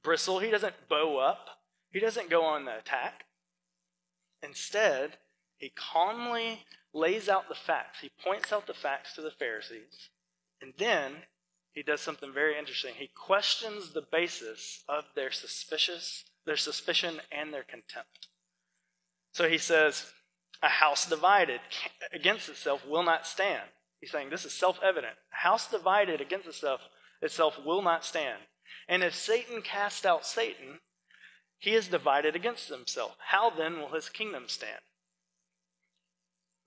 bristle, 0.03 0.39
he 0.39 0.51
doesn't 0.51 0.75
bow 0.89 1.17
up, 1.17 1.47
he 1.91 1.99
doesn't 1.99 2.29
go 2.29 2.43
on 2.43 2.65
the 2.65 2.77
attack. 2.77 3.25
Instead, 4.41 5.17
he 5.57 5.69
calmly 5.75 6.65
lays 6.93 7.29
out 7.29 7.47
the 7.47 7.55
facts. 7.55 7.99
He 8.01 8.11
points 8.23 8.51
out 8.51 8.67
the 8.67 8.73
facts 8.73 9.13
to 9.15 9.21
the 9.21 9.31
Pharisees, 9.31 10.09
and 10.61 10.73
then 10.77 11.23
he 11.73 11.83
does 11.83 12.01
something 12.01 12.33
very 12.33 12.57
interesting. 12.57 12.95
He 12.95 13.07
questions 13.07 13.93
the 13.93 14.01
basis 14.01 14.83
of 14.89 15.05
their 15.15 15.31
suspicious, 15.31 16.25
their 16.45 16.57
suspicion 16.57 17.21
and 17.31 17.53
their 17.53 17.63
contempt. 17.63 18.27
So 19.33 19.47
he 19.47 19.57
says, 19.57 20.11
"A 20.61 20.67
house 20.67 21.07
divided 21.07 21.61
against 22.11 22.49
itself 22.49 22.85
will 22.85 23.03
not 23.03 23.25
stand." 23.25 23.69
He's 24.01 24.11
saying 24.11 24.29
this 24.29 24.45
is 24.45 24.53
self-evident. 24.53 25.17
A 25.31 25.37
house 25.37 25.69
divided 25.69 26.19
against 26.19 26.47
itself 26.47 26.81
itself 27.21 27.57
will 27.59 27.81
not 27.81 28.03
stand. 28.03 28.47
And 28.87 29.03
if 29.03 29.15
Satan 29.15 29.61
cast 29.61 30.05
out 30.05 30.25
Satan, 30.25 30.81
he 31.59 31.75
is 31.75 31.87
divided 31.87 32.35
against 32.35 32.67
himself. 32.67 33.15
How 33.19 33.49
then 33.49 33.79
will 33.79 33.93
his 33.93 34.09
kingdom 34.09 34.49
stand? 34.49 34.81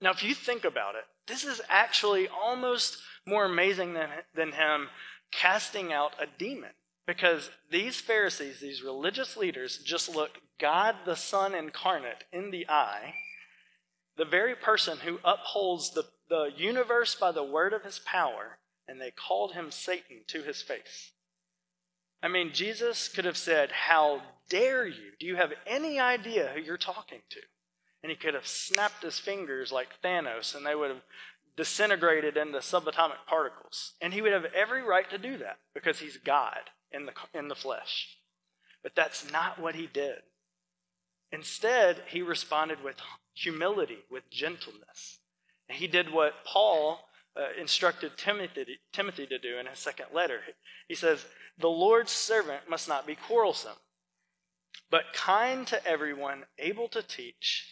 Now, 0.04 0.10
if 0.10 0.22
you 0.22 0.34
think 0.34 0.66
about 0.66 0.96
it, 0.96 1.04
this 1.26 1.44
is 1.44 1.62
actually 1.70 2.28
almost 2.28 2.98
more 3.26 3.46
amazing 3.46 3.94
than, 3.94 4.10
than 4.34 4.52
him 4.52 4.88
casting 5.32 5.94
out 5.94 6.12
a 6.20 6.26
demon. 6.38 6.72
Because 7.06 7.50
these 7.70 8.02
Pharisees, 8.02 8.60
these 8.60 8.82
religious 8.82 9.34
leaders, 9.34 9.78
just 9.78 10.14
look 10.14 10.32
God 10.60 10.94
the 11.06 11.16
Son 11.16 11.54
incarnate 11.54 12.24
in 12.34 12.50
the 12.50 12.68
eye, 12.68 13.14
the 14.18 14.26
very 14.26 14.54
person 14.54 14.98
who 14.98 15.20
upholds 15.24 15.94
the, 15.94 16.04
the 16.28 16.50
universe 16.54 17.14
by 17.14 17.32
the 17.32 17.42
word 17.42 17.72
of 17.72 17.82
his 17.82 17.98
power, 17.98 18.58
and 18.86 19.00
they 19.00 19.10
called 19.10 19.54
him 19.54 19.70
Satan 19.70 20.18
to 20.26 20.42
his 20.42 20.60
face. 20.60 21.12
I 22.22 22.28
mean, 22.28 22.52
Jesus 22.52 23.08
could 23.08 23.24
have 23.24 23.38
said, 23.38 23.72
How 23.72 24.20
dare 24.50 24.86
you? 24.86 25.12
Do 25.18 25.24
you 25.24 25.36
have 25.36 25.54
any 25.66 25.98
idea 25.98 26.52
who 26.54 26.60
you're 26.60 26.76
talking 26.76 27.22
to? 27.30 27.40
And 28.04 28.10
he 28.10 28.16
could 28.18 28.34
have 28.34 28.46
snapped 28.46 29.02
his 29.02 29.18
fingers 29.18 29.72
like 29.72 29.88
Thanos, 30.04 30.54
and 30.54 30.66
they 30.66 30.74
would 30.74 30.90
have 30.90 31.00
disintegrated 31.56 32.36
into 32.36 32.58
subatomic 32.58 33.24
particles. 33.26 33.94
And 33.98 34.12
he 34.12 34.20
would 34.20 34.34
have 34.34 34.44
every 34.54 34.82
right 34.82 35.08
to 35.08 35.16
do 35.16 35.38
that 35.38 35.56
because 35.72 36.00
he's 36.00 36.18
God 36.18 36.58
in 36.92 37.06
the, 37.06 37.12
in 37.32 37.48
the 37.48 37.54
flesh. 37.54 38.18
But 38.82 38.92
that's 38.94 39.32
not 39.32 39.58
what 39.58 39.74
he 39.74 39.86
did. 39.86 40.18
Instead, 41.32 42.02
he 42.08 42.20
responded 42.20 42.84
with 42.84 42.96
humility, 43.32 44.00
with 44.10 44.28
gentleness. 44.28 45.20
And 45.70 45.78
he 45.78 45.86
did 45.86 46.12
what 46.12 46.44
Paul 46.44 47.08
uh, 47.34 47.58
instructed 47.58 48.18
Timothy, 48.18 48.80
Timothy 48.92 49.26
to 49.28 49.38
do 49.38 49.56
in 49.58 49.64
his 49.64 49.78
second 49.78 50.08
letter. 50.12 50.40
He 50.88 50.94
says, 50.94 51.24
The 51.56 51.68
Lord's 51.68 52.12
servant 52.12 52.68
must 52.68 52.86
not 52.86 53.06
be 53.06 53.14
quarrelsome, 53.14 53.78
but 54.90 55.14
kind 55.14 55.66
to 55.68 55.86
everyone, 55.86 56.42
able 56.58 56.88
to 56.88 57.02
teach, 57.02 57.66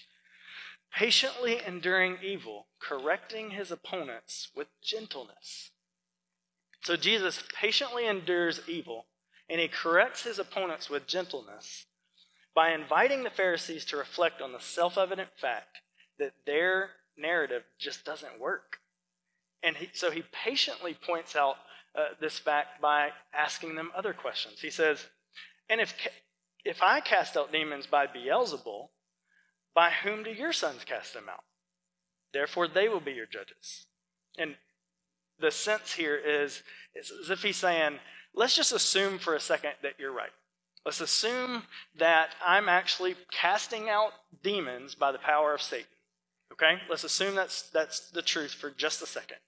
patiently 0.94 1.60
enduring 1.66 2.18
evil, 2.22 2.66
correcting 2.80 3.50
his 3.50 3.70
opponents 3.70 4.48
with 4.54 4.68
gentleness. 4.82 5.70
So 6.82 6.96
Jesus 6.96 7.42
patiently 7.54 8.06
endures 8.06 8.60
evil. 8.68 9.06
and 9.48 9.60
he 9.60 9.68
corrects 9.68 10.22
his 10.22 10.38
opponents 10.38 10.88
with 10.88 11.06
gentleness 11.06 11.84
by 12.54 12.72
inviting 12.72 13.22
the 13.22 13.30
Pharisees 13.30 13.84
to 13.86 13.96
reflect 13.96 14.40
on 14.40 14.52
the 14.52 14.60
self 14.60 14.96
evident 14.96 15.30
fact 15.38 15.78
that 16.18 16.32
their 16.46 16.90
narrative 17.18 17.62
just 17.78 18.04
doesn't 18.04 18.40
work. 18.40 18.78
And 19.62 19.76
he, 19.76 19.90
so 19.92 20.10
he 20.10 20.22
patiently 20.32 20.94
points 20.94 21.36
out 21.36 21.56
uh, 21.94 22.14
this 22.20 22.38
fact 22.38 22.80
by 22.80 23.10
asking 23.34 23.74
them 23.74 23.90
other 23.94 24.12
questions. 24.12 24.60
He 24.60 24.70
says, 24.70 25.06
And 25.68 25.80
if, 25.80 25.94
if 26.64 26.80
I 26.82 27.00
cast 27.00 27.36
out 27.36 27.52
demons 27.52 27.86
by 27.86 28.06
Beelzebul, 28.06 28.88
by 29.74 29.90
whom 29.90 30.22
do 30.22 30.30
your 30.30 30.52
sons 30.52 30.84
cast 30.84 31.14
them 31.14 31.28
out? 31.28 31.44
Therefore, 32.32 32.68
they 32.68 32.88
will 32.88 33.00
be 33.00 33.12
your 33.12 33.26
judges. 33.26 33.86
And 34.38 34.56
the 35.38 35.50
sense 35.50 35.92
here 35.92 36.16
is 36.16 36.62
it's 36.94 37.10
as 37.10 37.30
if 37.30 37.42
he's 37.42 37.56
saying, 37.56 37.98
let's 38.34 38.56
just 38.56 38.72
assume 38.72 39.18
for 39.18 39.34
a 39.34 39.40
second 39.40 39.72
that 39.82 39.94
you're 39.98 40.12
right. 40.12 40.30
Let's 40.84 41.00
assume 41.00 41.64
that 41.98 42.30
I'm 42.44 42.68
actually 42.68 43.16
casting 43.30 43.88
out 43.88 44.12
demons 44.42 44.94
by 44.94 45.12
the 45.12 45.18
power 45.18 45.54
of 45.54 45.62
Satan. 45.62 45.86
Okay? 46.52 46.74
Let's 46.88 47.04
assume 47.04 47.34
that's, 47.34 47.70
that's 47.70 48.10
the 48.10 48.22
truth 48.22 48.52
for 48.52 48.70
just 48.70 49.02
a 49.02 49.06
second. 49.06 49.38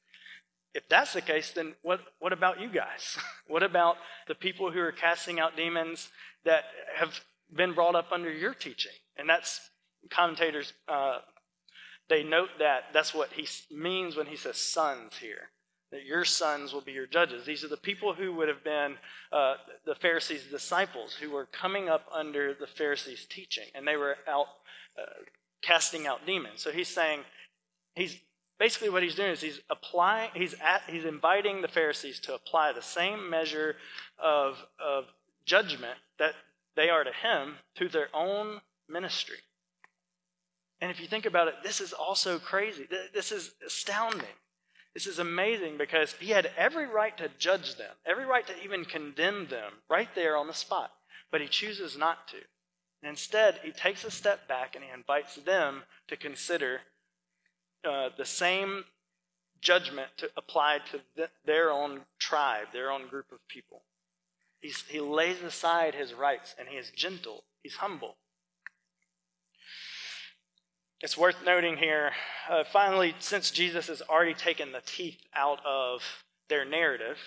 If 0.74 0.88
that's 0.88 1.12
the 1.12 1.20
case, 1.20 1.52
then 1.52 1.74
what, 1.82 2.00
what 2.18 2.32
about 2.32 2.60
you 2.60 2.68
guys? 2.68 3.16
what 3.46 3.62
about 3.62 3.96
the 4.26 4.34
people 4.34 4.70
who 4.70 4.80
are 4.80 4.92
casting 4.92 5.40
out 5.40 5.56
demons 5.56 6.08
that 6.44 6.64
have 6.96 7.20
been 7.54 7.74
brought 7.74 7.94
up 7.94 8.12
under 8.12 8.32
your 8.32 8.54
teaching? 8.54 8.92
And 9.16 9.28
that's 9.28 9.60
commentators, 10.10 10.72
uh, 10.88 11.18
they 12.08 12.22
note 12.22 12.50
that 12.58 12.84
that's 12.92 13.14
what 13.14 13.30
he 13.32 13.46
means 13.74 14.16
when 14.16 14.26
he 14.26 14.36
says 14.36 14.56
sons 14.56 15.16
here 15.18 15.50
that 15.94 16.04
your 16.04 16.24
sons 16.24 16.72
will 16.72 16.80
be 16.80 16.90
your 16.90 17.06
judges. 17.06 17.46
These 17.46 17.62
are 17.62 17.68
the 17.68 17.76
people 17.76 18.14
who 18.14 18.34
would 18.34 18.48
have 18.48 18.64
been 18.64 18.96
uh, 19.30 19.54
the 19.86 19.94
Pharisees' 19.94 20.42
disciples 20.50 21.14
who 21.14 21.30
were 21.30 21.46
coming 21.46 21.88
up 21.88 22.04
under 22.12 22.52
the 22.52 22.66
Pharisees' 22.66 23.26
teaching, 23.30 23.66
and 23.76 23.86
they 23.86 23.96
were 23.96 24.16
out 24.26 24.46
uh, 24.98 25.22
casting 25.62 26.08
out 26.08 26.26
demons. 26.26 26.62
So 26.62 26.72
he's 26.72 26.88
saying, 26.88 27.20
he's 27.94 28.18
basically 28.58 28.88
what 28.88 29.04
he's 29.04 29.14
doing 29.14 29.30
is 29.30 29.40
he's 29.40 29.60
applying, 29.70 30.30
he's 30.34 30.54
at, 30.54 30.82
he's 30.88 31.04
inviting 31.04 31.62
the 31.62 31.68
Pharisees 31.68 32.18
to 32.20 32.34
apply 32.34 32.72
the 32.72 32.82
same 32.82 33.30
measure 33.30 33.76
of 34.18 34.56
of 34.84 35.04
judgment 35.46 35.98
that 36.18 36.32
they 36.74 36.90
are 36.90 37.04
to 37.04 37.12
him 37.12 37.58
to 37.76 37.88
their 37.88 38.08
own 38.12 38.60
ministry. 38.88 39.36
And 40.84 40.90
if 40.90 41.00
you 41.00 41.06
think 41.06 41.24
about 41.24 41.48
it, 41.48 41.54
this 41.62 41.80
is 41.80 41.94
also 41.94 42.38
crazy. 42.38 42.86
This 43.14 43.32
is 43.32 43.52
astounding. 43.66 44.36
This 44.92 45.06
is 45.06 45.18
amazing 45.18 45.78
because 45.78 46.12
he 46.20 46.32
had 46.32 46.50
every 46.58 46.86
right 46.86 47.16
to 47.16 47.30
judge 47.38 47.76
them, 47.76 47.92
every 48.04 48.26
right 48.26 48.46
to 48.46 48.62
even 48.62 48.84
condemn 48.84 49.46
them 49.46 49.72
right 49.88 50.10
there 50.14 50.36
on 50.36 50.46
the 50.46 50.52
spot, 50.52 50.92
but 51.32 51.40
he 51.40 51.46
chooses 51.48 51.96
not 51.96 52.28
to. 52.28 52.36
And 53.02 53.08
instead, 53.08 53.60
he 53.64 53.72
takes 53.72 54.04
a 54.04 54.10
step 54.10 54.46
back 54.46 54.74
and 54.74 54.84
he 54.84 54.90
invites 54.90 55.36
them 55.36 55.84
to 56.08 56.18
consider 56.18 56.82
uh, 57.82 58.10
the 58.18 58.26
same 58.26 58.84
judgment 59.62 60.08
to 60.18 60.30
apply 60.36 60.80
to 60.90 61.00
th- 61.16 61.30
their 61.46 61.70
own 61.70 62.02
tribe, 62.18 62.66
their 62.74 62.90
own 62.90 63.08
group 63.08 63.32
of 63.32 63.38
people. 63.48 63.84
He's, 64.60 64.84
he 64.86 65.00
lays 65.00 65.40
aside 65.42 65.94
his 65.94 66.12
rights 66.12 66.54
and 66.58 66.68
he 66.68 66.76
is 66.76 66.90
gentle, 66.90 67.44
he's 67.62 67.76
humble. 67.76 68.16
It's 71.04 71.18
worth 71.18 71.44
noting 71.44 71.76
here, 71.76 72.12
uh, 72.48 72.64
finally, 72.64 73.14
since 73.18 73.50
Jesus 73.50 73.88
has 73.88 74.00
already 74.00 74.32
taken 74.32 74.72
the 74.72 74.80
teeth 74.86 75.18
out 75.34 75.58
of 75.62 76.00
their 76.48 76.64
narrative, 76.64 77.18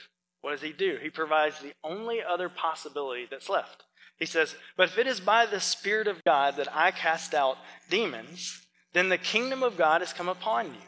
what 0.41 0.49
does 0.49 0.63
he 0.63 0.73
do? 0.73 0.97
He 0.99 1.11
provides 1.11 1.59
the 1.59 1.73
only 1.83 2.23
other 2.27 2.49
possibility 2.49 3.27
that's 3.29 3.49
left. 3.49 3.83
He 4.17 4.25
says, 4.25 4.55
But 4.77 4.89
if 4.89 4.97
it 4.97 5.05
is 5.05 5.19
by 5.19 5.45
the 5.45 5.59
Spirit 5.59 6.07
of 6.07 6.23
God 6.23 6.55
that 6.57 6.75
I 6.75 6.89
cast 6.89 7.35
out 7.35 7.59
demons, 7.87 8.65
then 8.93 9.09
the 9.09 9.17
kingdom 9.19 9.61
of 9.61 9.77
God 9.77 10.01
has 10.01 10.11
come 10.11 10.27
upon 10.27 10.73
you. 10.73 10.81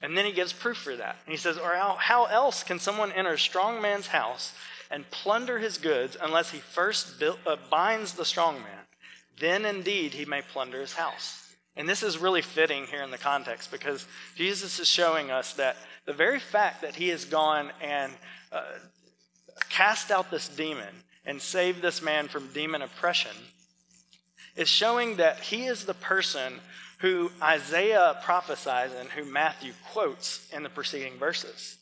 And 0.00 0.16
then 0.16 0.24
he 0.24 0.30
gives 0.30 0.52
proof 0.52 0.76
for 0.76 0.94
that. 0.94 1.16
And 1.26 1.32
he 1.32 1.36
says, 1.36 1.58
Or 1.58 1.74
how, 1.74 1.96
how 1.96 2.26
else 2.26 2.62
can 2.62 2.78
someone 2.78 3.10
enter 3.10 3.32
a 3.32 3.38
strong 3.38 3.82
man's 3.82 4.06
house 4.06 4.52
and 4.92 5.10
plunder 5.10 5.58
his 5.58 5.76
goods 5.76 6.16
unless 6.22 6.52
he 6.52 6.58
first 6.58 7.20
uh, 7.20 7.56
binds 7.68 8.12
the 8.12 8.24
strong 8.24 8.62
man? 8.62 8.86
Then 9.40 9.64
indeed 9.64 10.14
he 10.14 10.24
may 10.24 10.42
plunder 10.42 10.80
his 10.80 10.92
house. 10.92 11.41
And 11.76 11.88
this 11.88 12.02
is 12.02 12.18
really 12.18 12.42
fitting 12.42 12.84
here 12.86 13.02
in 13.02 13.10
the 13.10 13.18
context 13.18 13.70
because 13.70 14.06
Jesus 14.36 14.78
is 14.78 14.88
showing 14.88 15.30
us 15.30 15.54
that 15.54 15.76
the 16.04 16.12
very 16.12 16.38
fact 16.38 16.82
that 16.82 16.96
he 16.96 17.08
has 17.08 17.24
gone 17.24 17.70
and 17.80 18.12
uh, 18.50 18.64
cast 19.70 20.10
out 20.10 20.30
this 20.30 20.48
demon 20.48 20.94
and 21.24 21.40
saved 21.40 21.80
this 21.80 22.02
man 22.02 22.28
from 22.28 22.52
demon 22.52 22.82
oppression 22.82 23.36
is 24.56 24.68
showing 24.68 25.16
that 25.16 25.40
he 25.40 25.64
is 25.64 25.84
the 25.84 25.94
person 25.94 26.60
who 26.98 27.30
Isaiah 27.42 28.18
prophesies 28.22 28.90
and 28.98 29.08
who 29.08 29.24
Matthew 29.24 29.72
quotes 29.92 30.48
in 30.52 30.62
the 30.62 30.68
preceding 30.68 31.18
verses. 31.18 31.78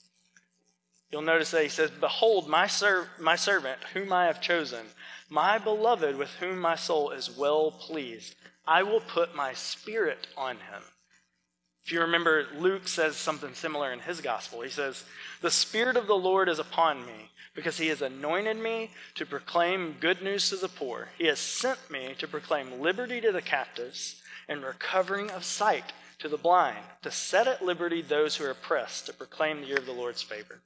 You'll 1.11 1.23
notice 1.23 1.51
that 1.51 1.63
he 1.63 1.69
says, 1.69 1.91
Behold, 1.91 2.49
my, 2.49 2.67
ser- 2.69 3.09
my 3.19 3.37
servant, 3.37 3.79
whom 3.93 4.13
I 4.13 4.27
have 4.27 4.41
chosen, 4.41 4.87
my 5.29 5.59
beloved, 5.59 6.17
with 6.17 6.31
whom 6.35 6.59
my 6.59 6.77
soul 6.77 7.11
is 7.11 7.31
well 7.31 7.73
pleased. 7.73 8.35
I 8.71 8.85
will 8.85 9.01
put 9.01 9.35
my 9.35 9.53
spirit 9.53 10.29
on 10.37 10.55
him. 10.55 10.83
If 11.85 11.91
you 11.91 12.01
remember, 12.03 12.47
Luke 12.57 12.87
says 12.87 13.17
something 13.17 13.53
similar 13.53 13.93
in 13.93 13.99
his 13.99 14.21
gospel. 14.21 14.61
He 14.61 14.71
says, 14.71 15.03
The 15.41 15.51
Spirit 15.51 15.97
of 15.97 16.07
the 16.07 16.15
Lord 16.15 16.49
is 16.49 16.61
upon 16.61 17.05
me, 17.05 17.33
because 17.53 17.79
he 17.79 17.89
has 17.89 18.01
anointed 18.01 18.59
me 18.59 18.93
to 19.17 19.27
proclaim 19.27 19.97
good 19.99 20.23
news 20.23 20.51
to 20.51 20.57
the 20.57 20.69
poor. 20.69 21.09
He 21.19 21.27
has 21.27 21.41
sent 21.41 21.91
me 21.91 22.15
to 22.21 22.29
proclaim 22.29 22.81
liberty 22.81 23.21
to 23.23 23.33
the 23.33 23.43
captives 23.43 24.23
and 24.49 24.63
recovering 24.63 25.33
of 25.33 25.43
sight 25.43 25.93
to 26.21 26.29
the 26.29 26.37
blind, 26.37 26.85
to 27.03 27.11
set 27.11 27.49
at 27.49 27.65
liberty 27.65 28.03
those 28.03 28.37
who 28.37 28.45
are 28.45 28.51
oppressed, 28.51 29.07
to 29.07 29.13
proclaim 29.13 29.63
the 29.63 29.67
year 29.67 29.79
of 29.79 29.87
the 29.87 29.93
Lord's 29.93 30.23
favor. 30.23 30.61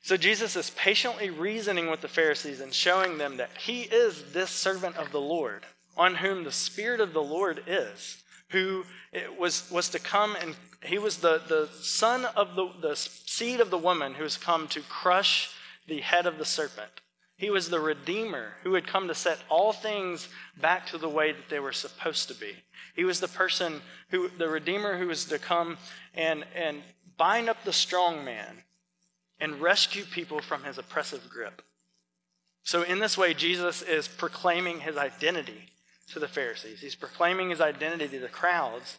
So 0.00 0.16
Jesus 0.16 0.56
is 0.56 0.70
patiently 0.70 1.28
reasoning 1.28 1.90
with 1.90 2.00
the 2.00 2.08
Pharisees 2.08 2.62
and 2.62 2.72
showing 2.72 3.18
them 3.18 3.36
that 3.36 3.50
he 3.58 3.82
is 3.82 4.32
this 4.32 4.48
servant 4.48 4.96
of 4.96 5.12
the 5.12 5.20
Lord 5.20 5.66
on 5.96 6.16
whom 6.16 6.44
the 6.44 6.52
Spirit 6.52 7.00
of 7.00 7.12
the 7.12 7.22
Lord 7.22 7.62
is, 7.66 8.22
who 8.50 8.84
was, 9.38 9.70
was 9.70 9.88
to 9.90 9.98
come 9.98 10.36
and 10.40 10.54
he 10.82 10.98
was 10.98 11.18
the, 11.18 11.42
the 11.48 11.68
son 11.80 12.26
of 12.36 12.54
the, 12.54 12.70
the 12.80 12.96
seed 12.96 13.60
of 13.60 13.70
the 13.70 13.78
woman 13.78 14.14
who 14.14 14.22
has 14.22 14.36
come 14.36 14.68
to 14.68 14.80
crush 14.82 15.50
the 15.88 16.00
head 16.00 16.26
of 16.26 16.38
the 16.38 16.44
serpent. 16.44 17.00
He 17.36 17.50
was 17.50 17.68
the 17.68 17.80
Redeemer 17.80 18.52
who 18.62 18.74
had 18.74 18.86
come 18.86 19.08
to 19.08 19.14
set 19.14 19.38
all 19.48 19.72
things 19.72 20.28
back 20.60 20.86
to 20.86 20.98
the 20.98 21.08
way 21.08 21.32
that 21.32 21.48
they 21.50 21.60
were 21.60 21.72
supposed 21.72 22.28
to 22.28 22.34
be. 22.34 22.52
He 22.94 23.04
was 23.04 23.20
the 23.20 23.28
person 23.28 23.82
who, 24.10 24.28
the 24.28 24.48
Redeemer 24.48 24.96
who 24.96 25.08
was 25.08 25.26
to 25.26 25.38
come 25.38 25.76
and, 26.14 26.44
and 26.54 26.82
bind 27.18 27.48
up 27.48 27.62
the 27.64 27.72
strong 27.72 28.24
man 28.24 28.62
and 29.38 29.60
rescue 29.60 30.04
people 30.04 30.40
from 30.40 30.64
his 30.64 30.78
oppressive 30.78 31.28
grip. 31.28 31.60
So, 32.62 32.82
in 32.82 32.98
this 32.98 33.18
way, 33.18 33.34
Jesus 33.34 33.82
is 33.82 34.08
proclaiming 34.08 34.80
his 34.80 34.96
identity 34.96 35.70
to 36.12 36.18
the 36.20 36.28
Pharisees. 36.28 36.80
He's 36.80 36.94
proclaiming 36.94 37.50
his 37.50 37.60
identity 37.60 38.08
to 38.08 38.20
the 38.20 38.28
crowds, 38.28 38.98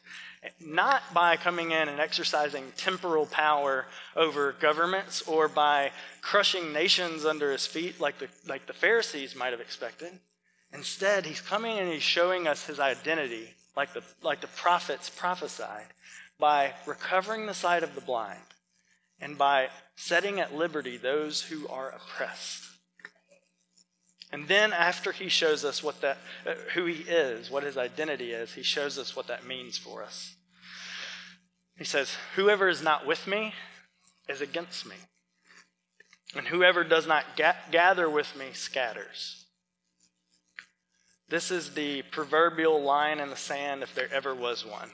not 0.60 1.02
by 1.14 1.38
coming 1.38 1.72
in 1.72 1.88
and 1.88 2.00
exercising 2.00 2.74
temporal 2.76 3.26
power 3.26 3.86
over 4.16 4.54
governments 4.60 5.22
or 5.22 5.48
by 5.48 5.92
crushing 6.22 6.74
nations 6.74 7.26
under 7.26 7.52
his 7.52 7.66
feet 7.66 8.00
like 8.00 8.20
the, 8.20 8.28
like 8.48 8.68
the 8.68 8.74
Pharisees 8.74 9.36
might 9.36 9.52
have 9.52 9.62
expected. 9.62 10.20
Instead, 10.74 11.26
he's 11.26 11.42
coming 11.42 11.80
and 11.80 11.90
he's 11.90 12.04
showing 12.04 12.48
us 12.48 12.66
his 12.66 12.80
identity 12.80 13.54
like 13.76 13.94
the, 13.94 14.04
like 14.22 14.42
the 14.42 14.48
prophets 14.48 15.10
prophesied 15.10 15.86
by 16.40 16.74
recovering 16.86 17.46
the 17.46 17.54
sight 17.54 17.84
of 17.84 17.96
the 17.96 18.02
blind 18.02 18.40
and 19.22 19.38
by 19.38 19.70
setting 19.96 20.40
at 20.40 20.54
liberty 20.54 20.98
those 20.98 21.44
who 21.44 21.68
are 21.68 21.90
oppressed. 21.90 22.67
And 24.32 24.48
then 24.48 24.74
after 24.74 25.12
he 25.12 25.30
shows 25.30 25.64
us 25.64 25.82
what 25.82 26.02
that 26.02 26.18
uh, 26.46 26.54
who 26.74 26.86
he 26.86 27.04
is, 27.04 27.50
what 27.50 27.64
his 27.64 27.78
identity 27.78 28.32
is, 28.32 28.54
he 28.54 28.64
shows 28.64 28.98
us 28.98 29.16
what 29.16 29.28
that 29.28 29.46
means 29.46 29.78
for 29.78 30.04
us. 30.04 30.36
He 31.78 31.86
says, 31.86 32.16
"Whoever 32.36 32.68
is 32.68 32.82
not 32.82 33.06
with 33.06 33.26
me 33.26 33.54
is 34.28 34.42
against 34.42 34.86
me, 34.86 34.96
and 36.36 36.48
whoever 36.48 36.84
does 36.84 37.08
not 37.08 37.38
ga- 37.38 37.56
gather 37.72 38.10
with 38.10 38.36
me 38.36 38.48
scatters." 38.54 39.46
This 41.30 41.52
is 41.52 41.74
the 41.74 42.04
proverbial 42.04 42.82
line 42.82 43.20
in 43.20 43.30
the 43.30 43.36
sand 43.36 43.84
if 43.84 43.94
there 43.94 44.12
ever 44.14 44.34
was 44.34 44.66
one. 44.66 44.92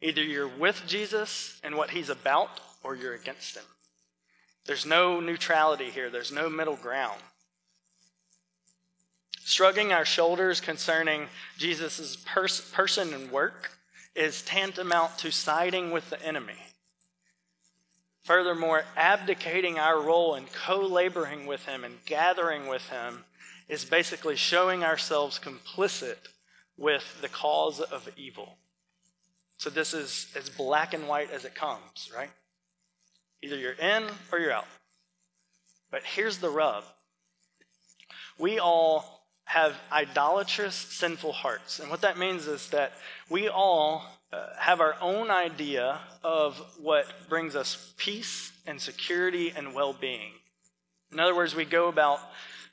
Either 0.00 0.22
you're 0.22 0.48
with 0.48 0.82
Jesus 0.86 1.60
and 1.62 1.76
what 1.76 1.90
he's 1.90 2.08
about 2.08 2.60
or 2.82 2.96
you're 2.96 3.14
against 3.14 3.56
him. 3.56 3.64
There's 4.66 4.84
no 4.84 5.20
neutrality 5.20 5.90
here. 5.90 6.10
There's 6.10 6.32
no 6.32 6.50
middle 6.50 6.76
ground. 6.76 7.20
Shrugging 9.44 9.92
our 9.92 10.04
shoulders 10.04 10.60
concerning 10.60 11.26
Jesus' 11.58 12.16
pers- 12.24 12.60
person 12.60 13.12
and 13.12 13.30
work 13.30 13.72
is 14.14 14.42
tantamount 14.42 15.18
to 15.18 15.32
siding 15.32 15.90
with 15.90 16.10
the 16.10 16.22
enemy. 16.24 16.58
Furthermore, 18.24 18.84
abdicating 18.96 19.78
our 19.78 20.00
role 20.00 20.34
and 20.34 20.52
co 20.52 20.80
laboring 20.80 21.46
with 21.46 21.64
Him 21.64 21.82
and 21.82 22.04
gathering 22.04 22.68
with 22.68 22.88
Him 22.88 23.24
is 23.68 23.84
basically 23.84 24.36
showing 24.36 24.84
ourselves 24.84 25.40
complicit 25.40 26.18
with 26.76 27.20
the 27.20 27.28
cause 27.28 27.80
of 27.80 28.08
evil. 28.16 28.58
So 29.58 29.70
this 29.70 29.92
is 29.92 30.28
as 30.36 30.50
black 30.50 30.94
and 30.94 31.08
white 31.08 31.30
as 31.32 31.44
it 31.44 31.54
comes, 31.54 32.10
right? 32.14 32.30
Either 33.42 33.56
you're 33.56 33.72
in 33.72 34.04
or 34.30 34.38
you're 34.38 34.52
out. 34.52 34.66
But 35.90 36.02
here's 36.04 36.38
the 36.38 36.50
rub 36.50 36.84
we 38.38 38.58
all 38.58 39.21
have 39.44 39.74
idolatrous, 39.90 40.74
sinful 40.74 41.32
hearts. 41.32 41.78
And 41.78 41.90
what 41.90 42.00
that 42.02 42.18
means 42.18 42.46
is 42.46 42.70
that 42.70 42.92
we 43.28 43.48
all 43.48 44.04
uh, 44.32 44.46
have 44.58 44.80
our 44.80 44.96
own 45.00 45.30
idea 45.30 46.00
of 46.24 46.56
what 46.80 47.06
brings 47.28 47.54
us 47.54 47.92
peace 47.96 48.52
and 48.66 48.80
security 48.80 49.52
and 49.54 49.74
well 49.74 49.92
being. 49.92 50.32
In 51.10 51.20
other 51.20 51.34
words, 51.34 51.54
we 51.54 51.64
go 51.64 51.88
about 51.88 52.20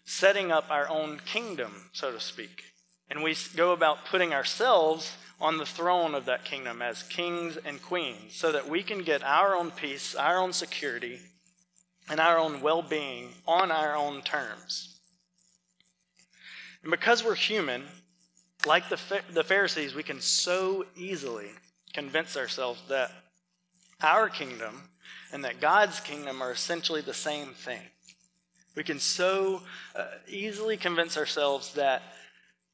setting 0.06 0.52
up 0.52 0.66
our 0.70 0.88
own 0.90 1.20
kingdom, 1.26 1.90
so 1.92 2.12
to 2.12 2.20
speak. 2.20 2.64
And 3.10 3.24
we 3.24 3.36
go 3.56 3.74
about 3.74 4.06
putting 4.06 4.34
ourselves 4.34 5.18
on 5.42 5.58
the 5.58 5.66
throne 5.66 6.16
of 6.16 6.26
that 6.26 6.46
kingdom 6.46 6.82
as 6.82 7.04
kings 7.04 7.58
and 7.58 7.82
queens 7.82 8.36
so 8.36 8.52
that 8.52 8.70
we 8.70 8.84
can 8.84 9.04
get 9.04 9.24
our 9.24 9.56
own 9.56 9.72
peace, 9.72 10.16
our 10.16 10.38
own 10.38 10.54
security, 10.54 11.20
and 12.10 12.20
our 12.20 12.38
own 12.38 12.62
well 12.62 12.82
being 12.82 13.30
on 13.48 13.72
our 13.72 13.96
own 13.96 14.22
terms. 14.22 14.89
And 16.84 16.92
because 16.92 17.24
we're 17.24 17.36
human, 17.36 17.84
like 18.66 18.90
the, 18.90 19.00
the 19.34 19.44
Pharisees, 19.44 19.94
we 19.94 20.04
can 20.04 20.22
so 20.22 20.86
easily 20.96 21.50
convince 21.94 22.38
ourselves 22.38 22.82
that 22.90 23.12
our 24.02 24.30
kingdom 24.30 24.90
and 25.32 25.44
that 25.44 25.62
God's 25.62 26.00
kingdom 26.00 26.42
are 26.42 26.52
essentially 26.52 27.02
the 27.02 27.14
same 27.14 27.50
thing. 27.50 27.82
We 28.76 28.84
can 28.84 29.00
so 29.00 29.62
uh, 29.96 30.06
easily 30.28 30.78
convince 30.78 31.18
ourselves 31.18 31.74
that 31.74 32.02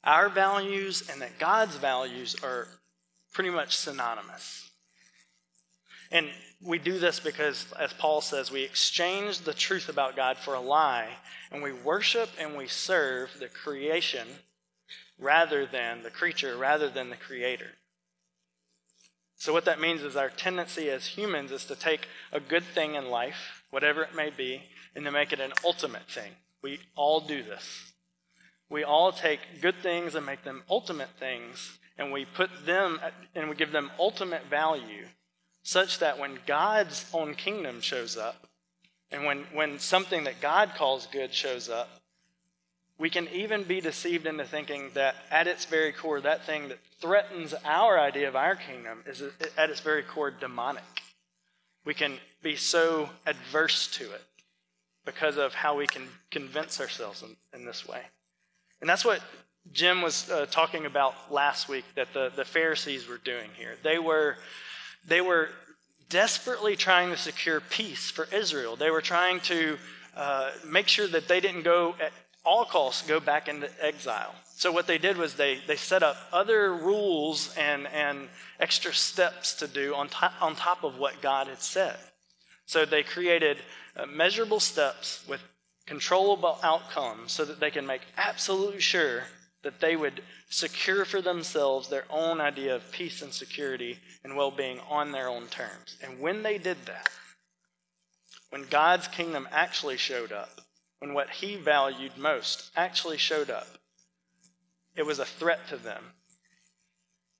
our 0.04 0.30
values 0.30 1.10
and 1.12 1.22
that 1.22 1.40
God's 1.40 1.76
values 1.78 2.36
are 2.44 2.68
pretty 3.34 3.50
much 3.50 3.76
synonymous. 3.76 4.70
And 6.12 6.30
we 6.64 6.80
do 6.80 7.00
this 7.00 7.20
because, 7.20 7.72
as 7.80 7.94
Paul 7.94 8.22
says, 8.22 8.52
we 8.52 8.64
exchange 8.64 9.40
the 9.40 9.54
truth 9.54 9.90
about 9.90 10.16
God 10.16 10.38
for 10.38 10.54
a 10.54 10.60
lie, 10.60 11.10
and 11.52 11.62
we 11.62 11.74
worship 11.74 12.30
and 12.40 12.56
we 12.56 12.68
serve 12.68 13.30
the 13.40 13.48
creation 13.48 14.28
rather 15.20 15.66
than 15.66 16.04
the 16.04 16.10
creature, 16.10 16.58
rather 16.58 16.90
than 16.90 17.10
the 17.10 17.16
creator. 17.16 17.72
So, 19.38 19.54
what 19.54 19.66
that 19.66 19.82
means 19.82 20.02
is 20.02 20.16
our 20.16 20.30
tendency 20.30 20.90
as 20.90 21.06
humans 21.06 21.52
is 21.52 21.66
to 21.66 21.76
take 21.76 22.08
a 22.32 22.40
good 22.40 22.64
thing 22.64 22.96
in 22.96 23.10
life, 23.10 23.64
whatever 23.70 24.04
it 24.04 24.16
may 24.16 24.30
be, 24.30 24.64
and 24.96 25.06
to 25.06 25.12
make 25.12 25.34
it 25.34 25.40
an 25.40 25.54
ultimate 25.64 26.10
thing. 26.10 26.32
We 26.64 26.80
all 26.96 27.20
do 27.20 27.44
this. 27.44 27.94
We 28.70 28.84
all 28.84 29.12
take 29.12 29.62
good 29.62 29.76
things 29.84 30.16
and 30.16 30.26
make 30.26 30.44
them 30.44 30.64
ultimate 30.70 31.12
things, 31.20 31.78
and 31.98 32.12
we 32.12 32.26
put 32.26 32.50
them 32.66 33.00
and 33.36 33.50
we 33.50 33.56
give 33.56 33.72
them 33.72 33.92
ultimate 34.00 34.46
value, 34.50 35.06
such 35.66 35.98
that 35.98 36.20
when 36.20 36.38
God's 36.46 37.06
own 37.12 37.34
kingdom 37.34 37.82
shows 37.82 38.16
up, 38.16 38.48
and 39.12 39.26
when, 39.26 39.46
when 39.52 39.80
something 39.80 40.24
that 40.26 40.40
God 40.40 40.74
calls 40.78 41.08
good 41.08 41.34
shows 41.34 41.70
up, 41.70 41.90
we 43.00 43.10
can 43.10 43.28
even 43.34 43.64
be 43.64 43.82
deceived 43.82 44.28
into 44.28 44.46
thinking 44.46 44.92
that 44.94 45.16
at 45.32 45.48
its 45.48 45.66
very 45.66 45.92
core, 45.92 46.22
that 46.22 46.46
thing 46.46 46.70
that 46.70 46.78
threatens 47.02 47.56
our 47.66 48.00
idea 48.00 48.28
of 48.28 48.36
our 48.36 48.56
kingdom 48.56 49.04
is 49.08 49.24
at 49.58 49.70
its 49.72 49.80
very 49.80 50.04
core 50.04 50.32
demonic. 50.32 50.84
We 51.84 51.96
can 51.96 52.20
be 52.44 52.56
so 52.56 53.10
adverse 53.26 53.88
to 53.98 54.04
it 54.04 54.22
because 55.04 55.38
of 55.38 55.56
how 55.56 55.76
we 55.76 55.88
can 55.88 56.08
convince 56.30 56.80
ourselves 56.80 57.24
in, 57.24 57.36
in 57.60 57.66
this 57.66 57.88
way. 57.88 58.02
And 58.82 58.90
that's 58.90 59.04
what 59.04 59.20
Jim 59.74 60.04
was 60.04 60.30
uh, 60.30 60.46
talking 60.50 60.86
about 60.86 61.34
last 61.34 61.68
week 61.68 61.86
that 61.96 62.14
the, 62.14 62.32
the 62.36 62.46
Pharisees 62.46 63.08
were 63.08 63.18
doing 63.18 63.50
here. 63.58 63.78
They 63.84 63.98
were, 63.98 64.38
they 65.08 65.22
were 65.22 65.50
desperately 66.10 66.76
trying 66.76 67.10
to 67.12 67.18
secure 67.18 67.60
peace 67.60 68.12
for 68.12 68.28
Israel. 68.32 68.76
They 68.76 68.92
were 68.92 69.02
trying 69.02 69.40
to 69.42 69.78
uh, 70.16 70.52
make 70.66 70.88
sure 70.88 71.08
that 71.08 71.28
they 71.28 71.40
didn't 71.40 71.64
go 71.64 71.96
at 72.00 72.12
all 72.46 72.64
costs 72.64 73.08
go 73.08 73.20
back 73.20 73.48
into 73.48 73.70
exile. 73.84 74.36
So 74.56 74.72
what 74.72 74.88
they 74.88 74.98
did 74.98 75.18
was 75.18 75.34
they, 75.34 75.60
they 75.68 75.76
set 75.76 76.04
up 76.04 76.16
other 76.32 76.74
rules 76.74 77.54
and, 77.58 77.88
and 77.88 78.30
extra 78.60 78.94
steps 78.94 79.56
to 79.56 79.68
do 79.68 79.96
on 79.96 80.08
top, 80.08 80.34
on 80.40 80.56
top 80.56 80.84
of 80.84 80.98
what 80.98 81.22
God 81.22 81.48
had 81.48 81.62
said. 81.62 81.98
So 82.66 82.86
they 82.86 83.04
created 83.04 83.58
uh, 83.98 84.06
measurable 84.06 84.60
steps 84.60 85.26
with 85.28 85.42
controllable 85.86 86.58
outcomes 86.64 87.32
so 87.32 87.46
that 87.46 87.60
they 87.60 87.72
can 87.72 87.86
make 87.86 88.02
absolutely 88.18 88.80
sure 88.80 89.24
that 89.64 89.82
they 89.82 89.96
would 89.96 90.22
secure 90.50 91.06
for 91.06 91.22
themselves 91.22 91.90
their 91.90 92.06
own 92.10 92.40
idea 92.40 92.76
of 92.76 92.92
peace 92.92 93.22
and 93.22 93.34
security 93.34 94.00
and 94.24 94.36
well 94.36 94.52
being 94.52 94.80
on 94.90 95.12
their 95.12 95.28
own 95.28 95.48
terms. 95.48 95.98
And 96.04 96.20
when 96.20 96.44
they 96.44 96.58
did 96.58 96.78
that, 96.86 97.10
when 98.50 98.66
God's 98.70 99.08
kingdom 99.08 99.48
actually 99.52 99.98
showed 99.98 100.32
up, 100.32 100.62
when 101.00 101.14
what 101.14 101.30
he 101.30 101.56
valued 101.56 102.18
most 102.18 102.72
actually 102.76 103.18
showed 103.18 103.50
up, 103.50 103.68
it 104.96 105.06
was 105.06 105.20
a 105.20 105.26
threat 105.26 105.68
to 105.70 105.78
them. 105.78 106.04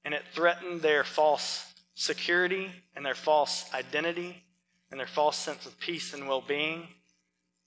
And 0.04 0.14
it 0.14 0.24
threatened 0.34 0.82
their 0.82 1.04
false 1.04 1.74
security 1.96 2.70
and 2.96 3.06
their 3.06 3.16
false 3.16 3.66
identity 3.74 4.44
and 4.92 5.00
their 5.00 5.08
false 5.08 5.38
sense 5.38 5.66
of 5.66 5.80
peace 5.80 6.14
and 6.14 6.28
well 6.28 6.44
being 6.46 6.88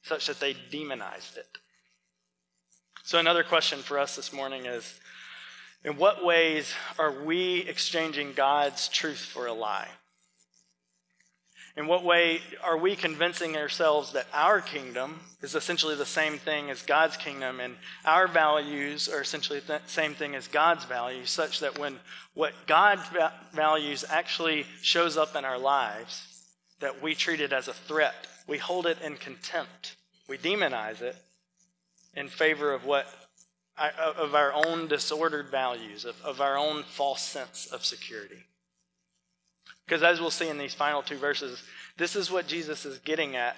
such 0.03 0.27
that 0.27 0.40
they 0.40 0.55
demonized 0.70 1.37
it. 1.37 1.59
So, 3.03 3.18
another 3.18 3.42
question 3.42 3.79
for 3.79 3.98
us 3.98 4.16
this 4.16 4.33
morning 4.33 4.66
is 4.66 5.01
In 5.85 5.97
what 5.97 6.25
ways 6.25 6.75
are 6.99 7.12
we 7.25 7.61
exchanging 7.69 8.33
God's 8.33 8.88
truth 8.88 9.19
for 9.21 9.47
a 9.47 9.53
lie? 9.53 9.88
In 11.77 11.87
what 11.87 12.05
way 12.05 12.41
are 12.64 12.77
we 12.77 12.97
convincing 12.97 13.57
ourselves 13.57 14.12
that 14.12 14.27
our 14.33 14.61
kingdom 14.61 15.21
is 15.43 15.55
essentially 15.55 15.95
the 15.95 16.05
same 16.05 16.37
thing 16.38 16.71
as 16.71 16.83
God's 16.83 17.17
kingdom 17.17 17.61
and 17.61 17.77
our 18.05 18.27
values 18.27 19.09
are 19.09 19.21
essentially 19.21 19.61
the 19.61 19.81
same 19.87 20.14
thing 20.14 20.35
as 20.35 20.49
God's 20.49 20.85
values, 20.85 21.31
such 21.31 21.61
that 21.61 21.79
when 21.79 22.01
what 22.35 22.53
God 22.67 22.99
values 23.53 24.05
actually 24.09 24.67
shows 24.83 25.17
up 25.17 25.37
in 25.37 25.45
our 25.45 25.59
lives, 25.59 26.27
that 26.81 27.01
we 27.01 27.14
treat 27.14 27.41
it 27.41 27.53
as 27.53 27.69
a 27.69 27.73
threat 27.73 28.27
we 28.49 28.59
hold 28.59 28.87
it 28.87 29.01
in 29.03 29.17
contempt. 29.17 29.95
We 30.27 30.38
demonize 30.38 31.03
it 31.03 31.14
in 32.17 32.29
favor 32.29 32.73
of 32.73 32.85
what 32.85 33.07
of 33.79 34.35
our 34.35 34.53
own 34.53 34.88
disordered 34.88 35.49
values, 35.49 36.05
of, 36.05 36.21
of 36.23 36.41
our 36.41 36.57
own 36.57 36.83
false 36.83 37.23
sense 37.23 37.67
of 37.67 37.85
security. 37.85 38.45
Because 39.87 40.03
as 40.03 40.21
we'll 40.21 40.31
see 40.31 40.49
in 40.49 40.59
these 40.59 40.75
final 40.75 41.03
two 41.03 41.17
verses, 41.17 41.62
this 41.97 42.14
is 42.14 42.31
what 42.31 42.47
Jesus 42.47 42.85
is 42.85 42.99
getting 42.99 43.37
at 43.37 43.57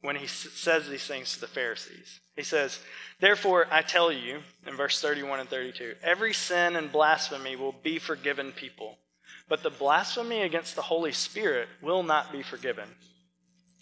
when 0.00 0.16
he 0.16 0.26
says 0.26 0.88
these 0.88 1.06
things 1.06 1.34
to 1.34 1.40
the 1.40 1.46
Pharisees. 1.46 2.20
He 2.36 2.42
says, 2.42 2.80
Therefore, 3.20 3.66
I 3.70 3.82
tell 3.82 4.12
you, 4.12 4.40
in 4.66 4.76
verse 4.76 5.00
31 5.00 5.40
and 5.40 5.48
32, 5.48 5.94
every 6.02 6.34
sin 6.34 6.76
and 6.76 6.92
blasphemy 6.92 7.56
will 7.56 7.72
be 7.72 7.98
forgiven 7.98 8.52
people, 8.52 8.98
but 9.48 9.62
the 9.62 9.70
blasphemy 9.70 10.42
against 10.42 10.76
the 10.76 10.82
Holy 10.82 11.12
Spirit 11.12 11.68
will 11.80 12.02
not 12.02 12.32
be 12.32 12.42
forgiven. 12.42 12.88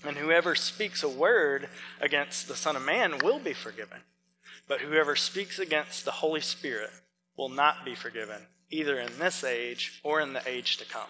And 0.04 0.16
whoever 0.16 0.54
speaks 0.54 1.02
a 1.02 1.08
word 1.08 1.68
against 2.00 2.48
the 2.48 2.56
Son 2.56 2.76
of 2.76 2.84
Man 2.84 3.18
will 3.18 3.38
be 3.38 3.52
forgiven. 3.52 3.98
But 4.68 4.80
whoever 4.80 5.16
speaks 5.16 5.58
against 5.58 6.04
the 6.04 6.10
Holy 6.10 6.40
Spirit 6.40 6.90
will 7.36 7.48
not 7.48 7.84
be 7.84 7.94
forgiven, 7.94 8.46
either 8.70 8.98
in 8.98 9.18
this 9.18 9.44
age 9.44 10.00
or 10.02 10.20
in 10.20 10.32
the 10.32 10.48
age 10.48 10.76
to 10.78 10.84
come. 10.84 11.08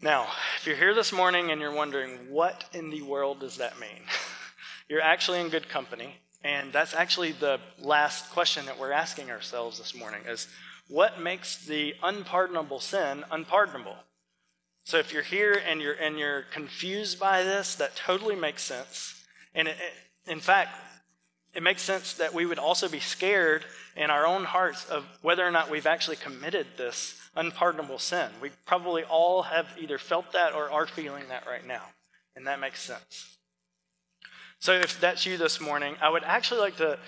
Now, 0.00 0.28
if 0.58 0.66
you're 0.66 0.76
here 0.76 0.94
this 0.94 1.12
morning 1.12 1.50
and 1.50 1.60
you're 1.60 1.74
wondering, 1.74 2.30
what 2.30 2.64
in 2.72 2.90
the 2.90 3.02
world 3.02 3.40
does 3.40 3.56
that 3.56 3.80
mean? 3.80 4.02
you're 4.88 5.00
actually 5.00 5.40
in 5.40 5.48
good 5.48 5.68
company. 5.68 6.14
And 6.44 6.72
that's 6.72 6.94
actually 6.94 7.32
the 7.32 7.58
last 7.80 8.30
question 8.30 8.66
that 8.66 8.78
we're 8.78 8.92
asking 8.92 9.30
ourselves 9.30 9.78
this 9.78 9.94
morning 9.94 10.20
is 10.28 10.46
what 10.88 11.20
makes 11.20 11.66
the 11.66 11.94
unpardonable 12.02 12.78
sin 12.78 13.24
unpardonable? 13.30 13.96
So 14.84 14.98
if 14.98 15.12
you're 15.12 15.22
here 15.22 15.60
and 15.68 15.82
you're 15.82 15.94
and 15.94 16.18
you're 16.18 16.42
confused 16.42 17.18
by 17.18 17.42
this, 17.42 17.74
that 17.74 17.96
totally 17.96 18.36
makes 18.36 18.62
sense. 18.62 19.22
And 19.54 19.68
it, 19.68 19.76
it, 19.76 20.30
in 20.30 20.40
fact, 20.40 20.70
it 21.54 21.62
makes 21.62 21.82
sense 21.82 22.14
that 22.14 22.34
we 22.34 22.46
would 22.46 22.58
also 22.58 22.88
be 22.88 23.00
scared 23.00 23.64
in 23.96 24.10
our 24.10 24.26
own 24.26 24.44
hearts 24.44 24.84
of 24.86 25.04
whether 25.22 25.46
or 25.46 25.50
not 25.50 25.70
we've 25.70 25.86
actually 25.86 26.16
committed 26.16 26.66
this 26.76 27.20
unpardonable 27.36 27.98
sin. 27.98 28.30
We 28.40 28.50
probably 28.66 29.04
all 29.04 29.42
have 29.42 29.66
either 29.80 29.98
felt 29.98 30.32
that 30.32 30.54
or 30.54 30.70
are 30.70 30.86
feeling 30.86 31.28
that 31.28 31.46
right 31.46 31.66
now. 31.66 31.82
And 32.36 32.46
that 32.46 32.60
makes 32.60 32.82
sense. 32.82 33.38
So 34.60 34.72
if 34.72 35.00
that's 35.00 35.24
you 35.24 35.36
this 35.36 35.60
morning, 35.60 35.96
I 36.00 36.10
would 36.10 36.24
actually 36.24 36.60
like 36.60 36.76
to 36.76 36.98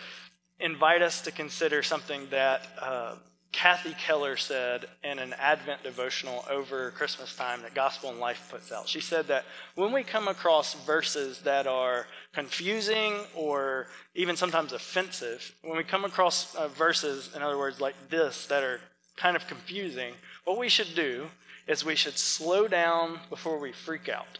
invite 0.59 1.03
us 1.03 1.23
to 1.23 1.31
consider 1.31 1.83
something 1.83 2.29
that 2.31 2.67
uh, 2.81 3.17
Kathy 3.53 3.95
Keller 3.95 4.37
said 4.37 4.87
in 5.03 5.19
an 5.19 5.35
Advent 5.35 5.83
devotional 5.83 6.45
over 6.49 6.93
Christmas 6.93 7.35
time 7.35 7.63
that 7.63 7.75
Gospel 7.75 8.11
and 8.11 8.21
Life 8.21 8.49
puts 8.51 8.71
out. 8.71 8.89
She 8.89 9.01
said 9.01 9.27
that 9.27 9.45
when 9.75 9.93
we 9.93 10.05
come 10.05 10.29
across 10.29 10.75
verses 10.75 11.41
that 11.41 11.67
are 11.67 12.07
confusing 12.33 13.15
or 13.35 13.89
even 14.15 14.37
sometimes 14.37 14.73
offensive, 14.73 15.55
when 15.63 15.77
we 15.77 15.83
come 15.83 16.05
across 16.05 16.55
uh, 16.55 16.69
verses, 16.69 17.31
in 17.35 17.43
other 17.43 17.59
words, 17.59 17.81
like 17.81 17.97
this, 18.09 18.47
that 18.47 18.63
are 18.63 18.81
kind 19.17 19.35
of 19.35 19.47
confusing, 19.49 20.15
what 20.45 20.57
we 20.57 20.69
should 20.69 20.95
do 20.95 21.27
is 21.67 21.85
we 21.85 21.97
should 21.97 22.19
slow 22.19 22.69
down 22.69 23.19
before 23.31 23.59
we 23.59 23.73
freak 23.73 24.09
out. 24.09 24.39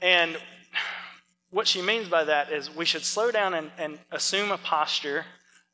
And 0.00 0.36
what 1.50 1.66
she 1.66 1.82
means 1.82 2.08
by 2.08 2.24
that 2.24 2.52
is 2.52 2.74
we 2.74 2.84
should 2.84 3.04
slow 3.04 3.30
down 3.30 3.54
and, 3.54 3.70
and 3.78 3.98
assume 4.12 4.50
a 4.50 4.58
posture 4.58 5.24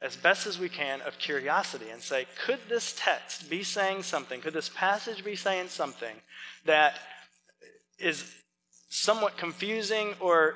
as 0.03 0.17
best 0.17 0.47
as 0.47 0.59
we 0.59 0.69
can 0.69 1.01
of 1.03 1.19
curiosity 1.19 1.91
and 1.91 2.01
say, 2.01 2.27
could 2.47 2.59
this 2.69 2.95
text 2.97 3.51
be 3.51 3.63
saying 3.63 4.03
something? 4.03 4.41
Could 4.41 4.55
this 4.55 4.71
passage 4.71 5.25
be 5.25 5.37
saying 5.37 5.69
something 5.69 6.17
that 6.65 6.95
is 7.99 8.35
somewhat 8.89 9.37
confusing 9.37 10.15
or 10.21 10.55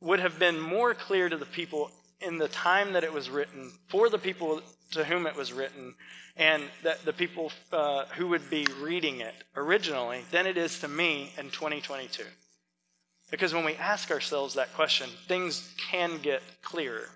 would 0.00 0.20
have 0.20 0.38
been 0.38 0.58
more 0.58 0.94
clear 0.94 1.28
to 1.28 1.36
the 1.36 1.46
people 1.46 1.90
in 2.20 2.38
the 2.38 2.48
time 2.48 2.92
that 2.94 3.04
it 3.04 3.12
was 3.12 3.30
written, 3.30 3.72
for 3.88 4.08
the 4.08 4.18
people 4.18 4.60
to 4.92 5.04
whom 5.04 5.26
it 5.26 5.36
was 5.36 5.52
written, 5.52 5.94
and 6.36 6.62
that 6.82 7.04
the 7.04 7.12
people 7.12 7.52
uh, 7.72 8.04
who 8.16 8.28
would 8.28 8.48
be 8.50 8.66
reading 8.80 9.20
it 9.20 9.34
originally 9.56 10.22
than 10.30 10.46
it 10.46 10.56
is 10.56 10.80
to 10.80 10.88
me 10.88 11.32
in 11.38 11.50
2022? 11.50 12.24
Because 13.30 13.54
when 13.54 13.64
we 13.64 13.74
ask 13.76 14.10
ourselves 14.10 14.54
that 14.54 14.74
question, 14.74 15.08
things 15.28 15.72
can 15.90 16.18
get 16.18 16.42
clearer. 16.62 17.08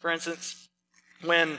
For 0.00 0.10
instance, 0.10 0.68
when, 1.24 1.58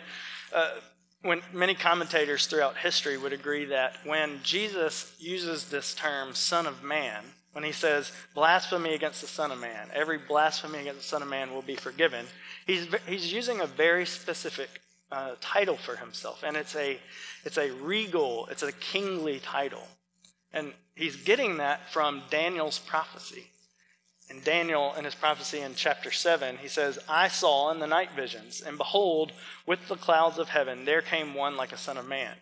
uh, 0.54 0.76
when 1.22 1.42
many 1.54 1.76
commentators 1.76 2.48
throughout 2.48 2.78
history 2.78 3.18
would 3.18 3.34
agree 3.34 3.66
that 3.66 3.98
when 4.06 4.40
Jesus 4.44 5.14
uses 5.20 5.66
this 5.66 5.94
term, 5.94 6.34
Son 6.34 6.66
of 6.66 6.84
Man, 6.84 7.24
when 7.52 7.64
he 7.64 7.72
says 7.72 8.12
blasphemy 8.36 8.94
against 8.94 9.22
the 9.22 9.28
Son 9.28 9.52
of 9.52 9.60
Man, 9.60 9.90
every 9.94 10.18
blasphemy 10.18 10.80
against 10.80 11.02
the 11.02 11.08
Son 11.08 11.22
of 11.22 11.28
Man 11.28 11.54
will 11.54 11.62
be 11.62 11.76
forgiven, 11.76 12.26
he's, 12.66 12.88
he's 13.08 13.34
using 13.34 13.60
a 13.60 13.66
very 13.66 14.06
specific 14.06 14.70
uh, 15.12 15.32
title 15.42 15.76
for 15.76 15.96
himself. 15.96 16.44
And 16.44 16.56
it's 16.56 16.76
a, 16.76 17.00
it's 17.44 17.58
a 17.58 17.72
regal, 17.72 18.48
it's 18.52 18.64
a 18.64 18.72
kingly 18.72 19.40
title. 19.40 19.88
And 20.54 20.74
he's 20.96 21.16
getting 21.16 21.58
that 21.58 21.92
from 21.92 22.24
Daniel's 22.30 22.80
prophecy. 22.80 23.48
In 24.30 24.42
Daniel, 24.42 24.94
in 24.94 25.06
his 25.06 25.16
prophecy 25.16 25.60
in 25.60 25.74
chapter 25.74 26.12
7, 26.12 26.58
he 26.58 26.68
says, 26.68 27.00
I 27.10 27.28
saw 27.30 27.72
in 27.72 27.80
the 27.80 27.88
night 27.88 28.12
visions, 28.16 28.62
and 28.62 28.78
behold, 28.78 29.32
with 29.66 29.88
the 29.88 29.96
clouds 29.96 30.38
of 30.38 30.50
heaven, 30.50 30.86
there 30.86 31.02
came 31.02 31.34
one 31.34 31.58
like 31.58 31.72
a 31.72 31.78
son 31.78 31.98
of 31.98 32.08
man. 32.08 32.36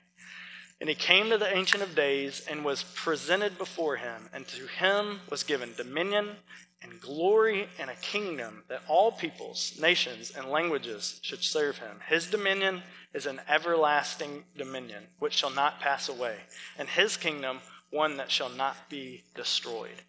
And 0.79 0.89
he 0.89 0.95
came 0.95 1.29
to 1.29 1.37
the 1.37 1.55
Ancient 1.55 1.81
of 1.81 1.95
Days 1.95 2.45
and 2.47 2.65
was 2.65 2.83
presented 2.83 3.57
before 3.57 3.95
him, 3.95 4.29
and 4.33 4.47
to 4.49 4.67
him 4.67 5.21
was 5.29 5.43
given 5.43 5.73
dominion 5.75 6.35
and 6.83 7.01
glory 7.01 7.67
and 7.79 7.89
a 7.89 7.95
kingdom 7.95 8.63
that 8.67 8.83
all 8.87 9.11
peoples, 9.11 9.77
nations, 9.81 10.31
and 10.35 10.49
languages 10.49 11.19
should 11.23 11.43
serve 11.43 11.77
him. 11.79 11.99
His 12.07 12.27
dominion 12.27 12.83
is 13.13 13.25
an 13.25 13.41
everlasting 13.47 14.43
dominion 14.55 15.03
which 15.19 15.33
shall 15.33 15.49
not 15.49 15.79
pass 15.79 16.09
away, 16.09 16.35
and 16.77 16.87
his 16.87 17.17
kingdom 17.17 17.61
one 17.89 18.17
that 18.17 18.29
shall 18.29 18.49
not 18.49 18.89
be 18.89 19.23
destroyed. 19.33 20.03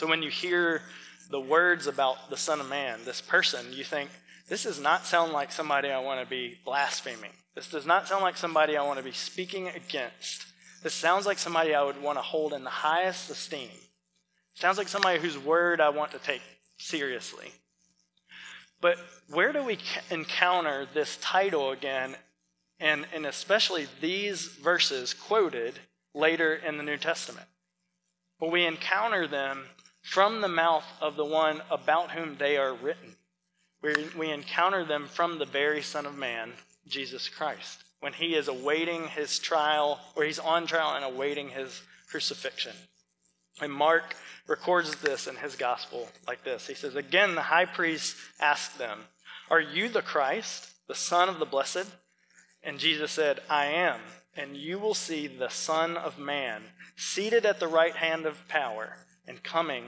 So 0.00 0.06
when 0.06 0.22
you 0.22 0.30
hear 0.30 0.80
the 1.28 1.38
words 1.38 1.86
about 1.86 2.30
the 2.30 2.36
Son 2.38 2.58
of 2.58 2.70
Man, 2.70 3.00
this 3.04 3.20
person, 3.20 3.70
you 3.70 3.84
think, 3.84 4.08
this 4.48 4.62
does 4.62 4.80
not 4.80 5.04
sound 5.04 5.34
like 5.34 5.52
somebody 5.52 5.90
I 5.90 5.98
want 5.98 6.22
to 6.22 6.26
be 6.26 6.56
blaspheming. 6.64 7.32
This 7.54 7.68
does 7.68 7.84
not 7.84 8.08
sound 8.08 8.22
like 8.22 8.38
somebody 8.38 8.78
I 8.78 8.82
want 8.82 8.96
to 8.96 9.04
be 9.04 9.12
speaking 9.12 9.68
against. 9.68 10.46
This 10.82 10.94
sounds 10.94 11.26
like 11.26 11.38
somebody 11.38 11.74
I 11.74 11.82
would 11.82 12.00
want 12.00 12.16
to 12.16 12.22
hold 12.22 12.54
in 12.54 12.64
the 12.64 12.70
highest 12.70 13.28
esteem. 13.28 13.68
Sounds 14.54 14.78
like 14.78 14.88
somebody 14.88 15.20
whose 15.20 15.36
word 15.36 15.82
I 15.82 15.90
want 15.90 16.12
to 16.12 16.18
take 16.18 16.40
seriously. 16.78 17.50
But 18.80 18.96
where 19.28 19.52
do 19.52 19.62
we 19.62 19.76
encounter 20.10 20.86
this 20.94 21.18
title 21.20 21.72
again, 21.72 22.16
and, 22.80 23.04
and 23.14 23.26
especially 23.26 23.86
these 24.00 24.46
verses 24.46 25.12
quoted 25.12 25.74
later 26.14 26.54
in 26.54 26.78
the 26.78 26.84
New 26.84 26.96
Testament? 26.96 27.48
Well, 28.40 28.50
we 28.50 28.64
encounter 28.64 29.26
them 29.28 29.66
from 30.02 30.40
the 30.40 30.48
mouth 30.48 30.84
of 31.00 31.16
the 31.16 31.24
one 31.24 31.62
about 31.70 32.12
whom 32.12 32.36
they 32.36 32.56
are 32.56 32.74
written. 32.74 33.16
We, 33.82 33.94
we 34.16 34.30
encounter 34.30 34.84
them 34.84 35.06
from 35.06 35.38
the 35.38 35.46
very 35.46 35.82
Son 35.82 36.06
of 36.06 36.16
Man, 36.16 36.52
Jesus 36.86 37.28
Christ, 37.28 37.82
when 38.00 38.12
he 38.12 38.34
is 38.34 38.48
awaiting 38.48 39.08
his 39.08 39.38
trial, 39.38 40.00
or 40.16 40.24
he's 40.24 40.38
on 40.38 40.66
trial 40.66 40.94
and 40.94 41.04
awaiting 41.04 41.50
his 41.50 41.82
crucifixion. 42.08 42.74
And 43.60 43.72
Mark 43.72 44.14
records 44.46 44.96
this 44.96 45.26
in 45.26 45.36
his 45.36 45.56
gospel 45.56 46.08
like 46.26 46.44
this 46.44 46.66
He 46.66 46.74
says, 46.74 46.96
Again, 46.96 47.34
the 47.34 47.42
high 47.42 47.66
priest 47.66 48.16
asked 48.40 48.78
them, 48.78 49.00
Are 49.50 49.60
you 49.60 49.88
the 49.88 50.02
Christ, 50.02 50.70
the 50.88 50.94
Son 50.94 51.28
of 51.28 51.38
the 51.38 51.46
Blessed? 51.46 51.86
And 52.62 52.78
Jesus 52.78 53.12
said, 53.12 53.40
I 53.48 53.66
am, 53.66 54.00
and 54.36 54.56
you 54.56 54.78
will 54.78 54.94
see 54.94 55.26
the 55.26 55.48
Son 55.48 55.96
of 55.96 56.18
Man 56.18 56.62
seated 56.96 57.46
at 57.46 57.60
the 57.60 57.68
right 57.68 57.96
hand 57.96 58.26
of 58.26 58.46
power 58.48 58.96
and 59.30 59.42
coming 59.44 59.84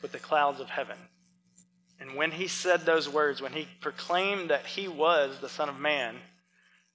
with 0.00 0.10
the 0.10 0.18
clouds 0.18 0.58
of 0.58 0.70
heaven. 0.70 0.96
And 2.00 2.16
when 2.16 2.30
he 2.30 2.48
said 2.48 2.80
those 2.80 3.08
words, 3.08 3.42
when 3.42 3.52
he 3.52 3.68
proclaimed 3.80 4.48
that 4.48 4.64
he 4.64 4.88
was 4.88 5.38
the 5.38 5.50
Son 5.50 5.68
of 5.68 5.78
Man, 5.78 6.16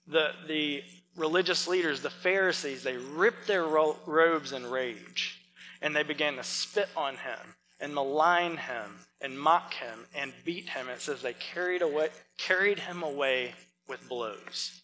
the, 0.08 0.32
the 0.48 0.84
religious 1.16 1.68
leaders, 1.68 2.02
the 2.02 2.10
Pharisees, 2.10 2.82
they 2.82 2.98
ripped 2.98 3.46
their 3.46 3.64
ro- 3.64 3.98
robes 4.08 4.52
in 4.52 4.66
rage 4.70 5.40
and 5.80 5.96
they 5.96 6.02
began 6.02 6.38
to 6.38 6.44
spit 6.44 6.90
on 6.98 7.14
him 7.14 7.56
and 7.80 7.94
malign 7.94 8.58
him 8.58 9.06
and 9.22 9.40
mock 9.40 9.76
him 9.76 10.06
and 10.16 10.34
beat 10.44 10.70
him. 10.70 10.90
It 10.90 11.02
says 11.02 11.22
they 11.22 11.34
carried, 11.34 11.84
away, 11.84 12.10
carried 12.40 12.80
him 12.80 13.04
away 13.04 13.54
with 13.88 14.10
blows. 14.10 14.82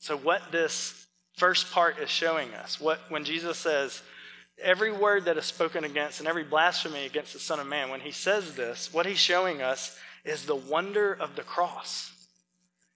So, 0.00 0.16
what 0.16 0.42
this 0.50 1.06
first 1.36 1.70
part 1.72 1.98
is 1.98 2.10
showing 2.10 2.52
us, 2.54 2.80
what 2.80 3.00
when 3.10 3.24
Jesus 3.24 3.58
says, 3.58 4.02
every 4.62 4.92
word 4.92 5.24
that 5.26 5.36
is 5.36 5.44
spoken 5.44 5.84
against 5.84 6.20
and 6.20 6.28
every 6.28 6.44
blasphemy 6.44 7.06
against 7.06 7.32
the 7.32 7.38
Son 7.38 7.60
of 7.60 7.66
Man, 7.66 7.90
when 7.90 8.00
he 8.00 8.10
says 8.10 8.54
this, 8.54 8.92
what 8.92 9.06
he's 9.06 9.18
showing 9.18 9.62
us 9.62 9.98
is 10.24 10.46
the 10.46 10.56
wonder 10.56 11.12
of 11.12 11.36
the 11.36 11.42
cross. 11.42 12.12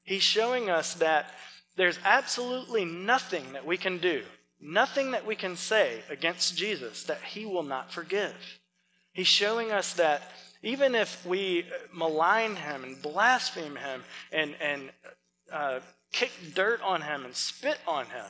He's 0.02 0.22
showing 0.22 0.70
us 0.70 0.94
that 0.94 1.26
there's 1.76 1.98
absolutely 2.04 2.84
nothing 2.84 3.52
that 3.52 3.66
we 3.66 3.76
can 3.76 3.98
do, 3.98 4.22
nothing 4.60 5.12
that 5.12 5.26
we 5.26 5.36
can 5.36 5.56
say 5.56 6.00
against 6.10 6.56
Jesus 6.56 7.04
that 7.04 7.22
he 7.22 7.46
will 7.46 7.62
not 7.62 7.92
forgive. 7.92 8.34
He's 9.12 9.26
showing 9.26 9.70
us 9.70 9.94
that 9.94 10.22
even 10.62 10.94
if 10.94 11.24
we 11.24 11.66
malign 11.92 12.56
him 12.56 12.84
and 12.84 13.00
blaspheme 13.00 13.76
him 13.76 14.02
and, 14.32 14.54
and 14.60 14.90
uh, 15.52 15.80
kick 16.12 16.32
dirt 16.54 16.80
on 16.82 17.02
him 17.02 17.24
and 17.24 17.34
spit 17.34 17.78
on 17.86 18.06
him, 18.06 18.26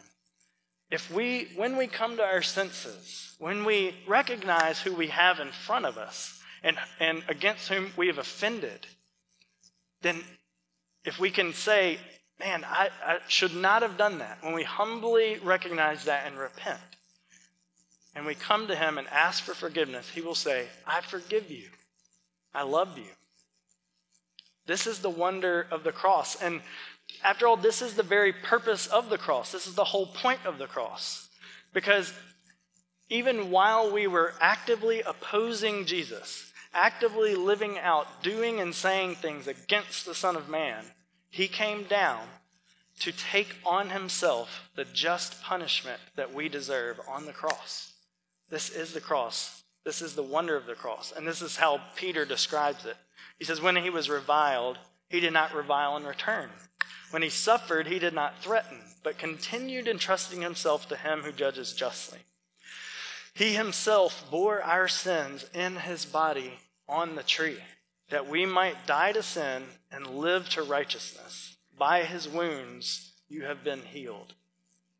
if 0.91 1.11
we, 1.11 1.49
when 1.55 1.77
we 1.77 1.87
come 1.87 2.17
to 2.17 2.25
our 2.25 2.43
senses, 2.43 3.35
when 3.39 3.65
we 3.65 3.95
recognize 4.07 4.81
who 4.81 4.93
we 4.93 5.09
have 5.09 5.39
in 5.39 5.49
front 5.49 5.87
of 5.87 5.97
us 5.97 6.41
and, 6.63 6.77
and 6.99 7.23
against 7.29 7.69
whom 7.69 7.93
we 7.97 8.09
have 8.09 8.19
offended, 8.19 8.87
then 10.03 10.23
if 11.05 11.19
we 11.19 11.31
can 11.31 11.53
say, 11.53 11.99
man, 12.39 12.65
I, 12.65 12.91
I 13.05 13.19
should 13.29 13.55
not 13.55 13.83
have 13.83 13.97
done 13.97 14.19
that, 14.19 14.39
when 14.43 14.55
we 14.55 14.65
humbly 14.65 15.39
recognize 15.45 16.05
that 16.05 16.27
and 16.27 16.37
repent, 16.37 16.81
and 18.17 18.27
we 18.27 18.35
come 18.35 18.67
to 18.67 18.75
Him 18.75 18.99
and 18.99 19.07
ask 19.09 19.45
for 19.45 19.55
forgiveness, 19.55 20.09
He 20.09 20.21
will 20.21 20.35
say, 20.35 20.67
I 20.87 21.01
forgive 21.03 21.51
you. 21.51 21.69
I 22.53 22.63
love 22.63 22.99
you. 22.99 23.05
This 24.67 24.87
is 24.87 24.99
the 24.99 25.11
wonder 25.11 25.67
of 25.71 25.85
the 25.85 25.93
cross. 25.93 26.41
And 26.43 26.61
after 27.23 27.47
all, 27.47 27.57
this 27.57 27.83
is 27.83 27.95
the 27.95 28.03
very 28.03 28.33
purpose 28.33 28.87
of 28.87 29.11
the 29.11 29.19
cross. 29.19 29.53
This 29.53 29.67
is 29.67 29.75
the 29.75 29.85
whole 29.85 30.07
point 30.07 30.41
of 30.45 30.59
the 30.59 30.67
cross. 30.67 31.29
Because 31.73 32.13
even 33.09 33.51
while 33.51 33.91
we 33.91 34.07
were 34.07 34.35
actively 34.41 35.03
opposing 35.03 35.85
Jesus, 35.85 36.53
actively 36.73 37.35
living 37.35 37.79
out, 37.79 38.23
doing 38.23 38.61
and 38.61 38.75
saying 38.75 39.17
things 39.17 39.47
against 39.47 40.07
the 40.07 40.15
Son 40.15 40.37
of 40.37 40.49
Man, 40.49 40.85
he 41.31 41.49
came 41.49 41.85
down 41.85 42.27
to 43.01 43.13
take 43.13 43.57
on 43.65 43.91
himself 43.91 44.69
the 44.77 44.85
just 44.85 45.43
punishment 45.43 46.01
that 46.17 46.33
we 46.35 46.49
deserve 46.49 47.01
on 47.09 47.25
the 47.27 47.33
cross. 47.33 47.95
This 48.51 48.69
is 48.69 48.93
the 48.93 49.01
cross. 49.01 49.63
This 49.85 50.03
is 50.03 50.15
the 50.15 50.23
wonder 50.23 50.57
of 50.57 50.67
the 50.67 50.75
cross. 50.75 51.13
And 51.17 51.27
this 51.27 51.41
is 51.41 51.57
how 51.57 51.81
Peter 51.97 52.25
describes 52.25 52.85
it. 52.85 52.97
He 53.39 53.45
says, 53.45 53.61
When 53.61 53.77
he 53.77 53.91
was 53.91 54.11
reviled, 54.11 54.79
he 55.09 55.21
did 55.21 55.33
not 55.33 55.55
revile 55.55 55.97
in 55.97 56.05
return. 56.05 56.51
When 57.11 57.23
he 57.23 57.29
suffered, 57.29 57.87
he 57.87 57.99
did 57.99 58.15
not 58.15 58.43
threaten, 58.43 58.79
but 59.03 59.19
continued 59.19 59.89
entrusting 59.89 60.43
himself 60.43 60.89
to 60.89 60.97
him 60.97 61.23
who 61.23 61.33
judges 61.33 61.73
justly. 61.73 62.21
He 63.35 63.55
himself 63.55 64.25
bore 64.31 64.63
our 64.63 64.89
sins 64.89 65.45
in 65.55 65.77
his 65.77 66.05
body 66.05 66.55
on 66.89 67.15
the 67.15 67.23
tree, 67.23 67.59
that 68.11 68.29
we 68.29 68.47
might 68.47 68.87
die 68.87 69.13
to 69.13 69.23
sin 69.23 69.65
and 69.91 70.07
live 70.07 70.49
to 70.51 70.63
righteousness. 70.63 71.57
By 71.79 72.03
his 72.03 72.29
wounds 72.29 73.13
you 73.29 73.45
have 73.45 73.65
been 73.65 73.83
healed. 73.83 74.35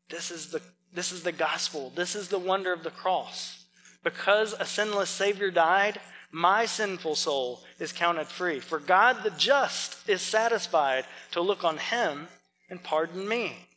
This 0.09 0.31
is 0.31 0.47
the, 0.47 0.61
this 0.93 1.11
is 1.11 1.23
the 1.23 1.31
gospel. 1.31 1.91
This 1.95 2.15
is 2.15 2.29
the 2.29 2.39
wonder 2.39 2.73
of 2.73 2.83
the 2.83 2.89
cross. 2.89 3.65
Because 4.03 4.53
a 4.59 4.65
sinless 4.65 5.09
Savior 5.09 5.51
died, 5.51 5.99
my 6.31 6.65
sinful 6.65 7.15
soul 7.15 7.61
is 7.79 7.91
counted 7.91 8.27
free. 8.27 8.59
For 8.59 8.79
God 8.79 9.23
the 9.23 9.31
just 9.31 10.07
is 10.09 10.21
satisfied 10.21 11.05
to 11.31 11.41
look 11.41 11.63
on 11.63 11.77
him 11.77 12.27
and 12.69 12.81
pardon 12.81 13.27
me. 13.27 13.67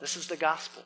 This 0.00 0.16
is 0.16 0.26
the 0.26 0.36
gospel. 0.36 0.82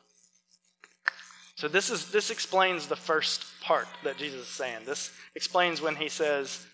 So 1.55 1.67
this 1.67 1.89
is 1.89 2.11
this 2.11 2.29
explains 2.29 2.87
the 2.87 2.95
first 2.95 3.45
part 3.61 3.87
that 4.03 4.17
Jesus 4.17 4.41
is 4.41 4.47
saying. 4.47 4.79
This 4.85 5.11
explains 5.35 5.81
when 5.81 5.95
he 5.95 6.09
says 6.09 6.65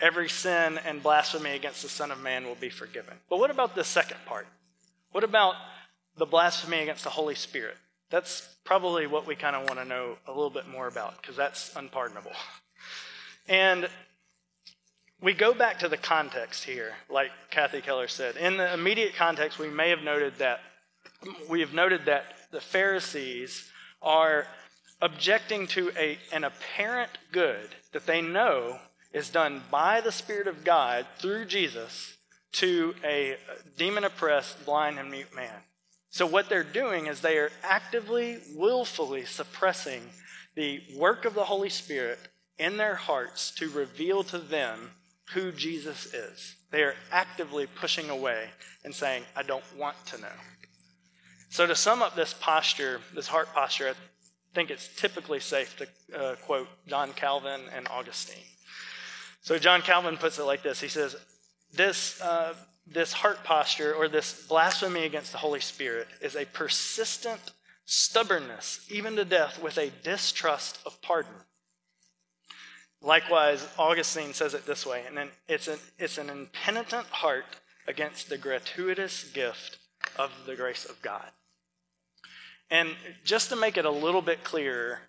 every 0.00 0.28
sin 0.28 0.78
and 0.84 1.02
blasphemy 1.02 1.52
against 1.52 1.82
the 1.82 1.88
Son 1.88 2.10
of 2.10 2.20
Man 2.20 2.44
will 2.44 2.54
be 2.54 2.70
forgiven. 2.70 3.14
But 3.28 3.38
what 3.38 3.50
about 3.50 3.74
the 3.74 3.84
second 3.84 4.18
part? 4.26 4.46
What 5.12 5.24
about 5.24 5.54
the 6.16 6.26
blasphemy 6.26 6.80
against 6.80 7.04
the 7.04 7.10
Holy 7.10 7.34
Spirit? 7.34 7.76
That's 8.10 8.46
probably 8.64 9.06
what 9.06 9.26
we 9.26 9.36
kind 9.36 9.56
of 9.56 9.68
want 9.68 9.80
to 9.80 9.84
know 9.84 10.16
a 10.26 10.30
little 10.30 10.50
bit 10.50 10.68
more 10.68 10.86
about 10.86 11.20
because 11.20 11.36
that's 11.36 11.74
unpardonable. 11.74 12.32
And 13.50 13.88
we 15.20 15.34
go 15.34 15.52
back 15.52 15.80
to 15.80 15.88
the 15.88 15.96
context 15.96 16.62
here, 16.62 16.92
like 17.10 17.32
Kathy 17.50 17.80
Keller 17.80 18.06
said. 18.06 18.36
In 18.36 18.56
the 18.56 18.72
immediate 18.72 19.16
context, 19.16 19.58
we 19.58 19.68
may 19.68 19.90
have 19.90 20.04
noted 20.04 20.38
that 20.38 20.60
we 21.48 21.60
have 21.60 21.74
noted 21.74 22.06
that 22.06 22.24
the 22.52 22.60
Pharisees 22.60 23.68
are 24.00 24.46
objecting 25.02 25.66
to 25.66 25.90
a, 25.98 26.16
an 26.32 26.44
apparent 26.44 27.10
good 27.32 27.68
that 27.92 28.06
they 28.06 28.22
know 28.22 28.78
is 29.12 29.30
done 29.30 29.62
by 29.68 30.00
the 30.00 30.12
Spirit 30.12 30.46
of 30.46 30.62
God 30.62 31.04
through 31.18 31.46
Jesus 31.46 32.16
to 32.52 32.94
a 33.04 33.36
demon 33.76 34.04
oppressed, 34.04 34.64
blind, 34.64 34.98
and 34.98 35.10
mute 35.10 35.34
man. 35.34 35.56
So, 36.10 36.24
what 36.24 36.48
they're 36.48 36.62
doing 36.62 37.06
is 37.06 37.20
they 37.20 37.38
are 37.38 37.50
actively, 37.64 38.38
willfully 38.54 39.24
suppressing 39.24 40.02
the 40.54 40.82
work 40.96 41.24
of 41.24 41.34
the 41.34 41.44
Holy 41.44 41.68
Spirit 41.68 42.18
in 42.60 42.76
their 42.76 42.94
hearts 42.94 43.50
to 43.52 43.70
reveal 43.70 44.22
to 44.22 44.38
them 44.38 44.90
who 45.32 45.50
Jesus 45.50 46.12
is. 46.12 46.56
They 46.70 46.82
are 46.82 46.94
actively 47.10 47.66
pushing 47.66 48.10
away 48.10 48.50
and 48.84 48.94
saying, 48.94 49.24
I 49.34 49.42
don't 49.42 49.64
want 49.76 49.96
to 50.06 50.20
know. 50.20 50.28
So, 51.48 51.66
to 51.66 51.74
sum 51.74 52.02
up 52.02 52.14
this 52.14 52.34
posture, 52.34 53.00
this 53.14 53.26
heart 53.26 53.52
posture, 53.52 53.88
I 53.88 53.94
think 54.54 54.70
it's 54.70 54.88
typically 54.94 55.40
safe 55.40 55.76
to 55.78 56.20
uh, 56.20 56.36
quote 56.36 56.68
John 56.86 57.12
Calvin 57.12 57.62
and 57.74 57.88
Augustine. 57.88 58.44
So, 59.40 59.58
John 59.58 59.82
Calvin 59.82 60.16
puts 60.16 60.38
it 60.38 60.44
like 60.44 60.62
this 60.62 60.80
He 60.80 60.88
says, 60.88 61.16
This, 61.72 62.20
uh, 62.20 62.54
this 62.86 63.12
heart 63.12 63.42
posture 63.42 63.94
or 63.94 64.06
this 64.06 64.46
blasphemy 64.46 65.04
against 65.04 65.32
the 65.32 65.38
Holy 65.38 65.60
Spirit 65.60 66.06
is 66.20 66.36
a 66.36 66.44
persistent 66.44 67.40
stubbornness, 67.84 68.86
even 68.88 69.16
to 69.16 69.24
death, 69.24 69.60
with 69.60 69.76
a 69.76 69.90
distrust 70.04 70.78
of 70.86 71.00
pardon. 71.02 71.32
Likewise, 73.02 73.66
Augustine 73.78 74.34
says 74.34 74.52
it 74.54 74.66
this 74.66 74.84
way, 74.84 75.04
and 75.06 75.16
then 75.16 75.28
it's 75.48 75.68
an, 75.68 75.78
it's 75.98 76.18
an 76.18 76.28
impenitent 76.28 77.06
heart 77.06 77.46
against 77.86 78.28
the 78.28 78.36
gratuitous 78.36 79.24
gift 79.24 79.78
of 80.16 80.30
the 80.46 80.54
grace 80.54 80.84
of 80.84 81.00
God. 81.00 81.30
And 82.70 82.90
just 83.24 83.48
to 83.48 83.56
make 83.56 83.76
it 83.76 83.84
a 83.84 83.90
little 83.90 84.22
bit 84.22 84.44
clearer, 84.44 85.00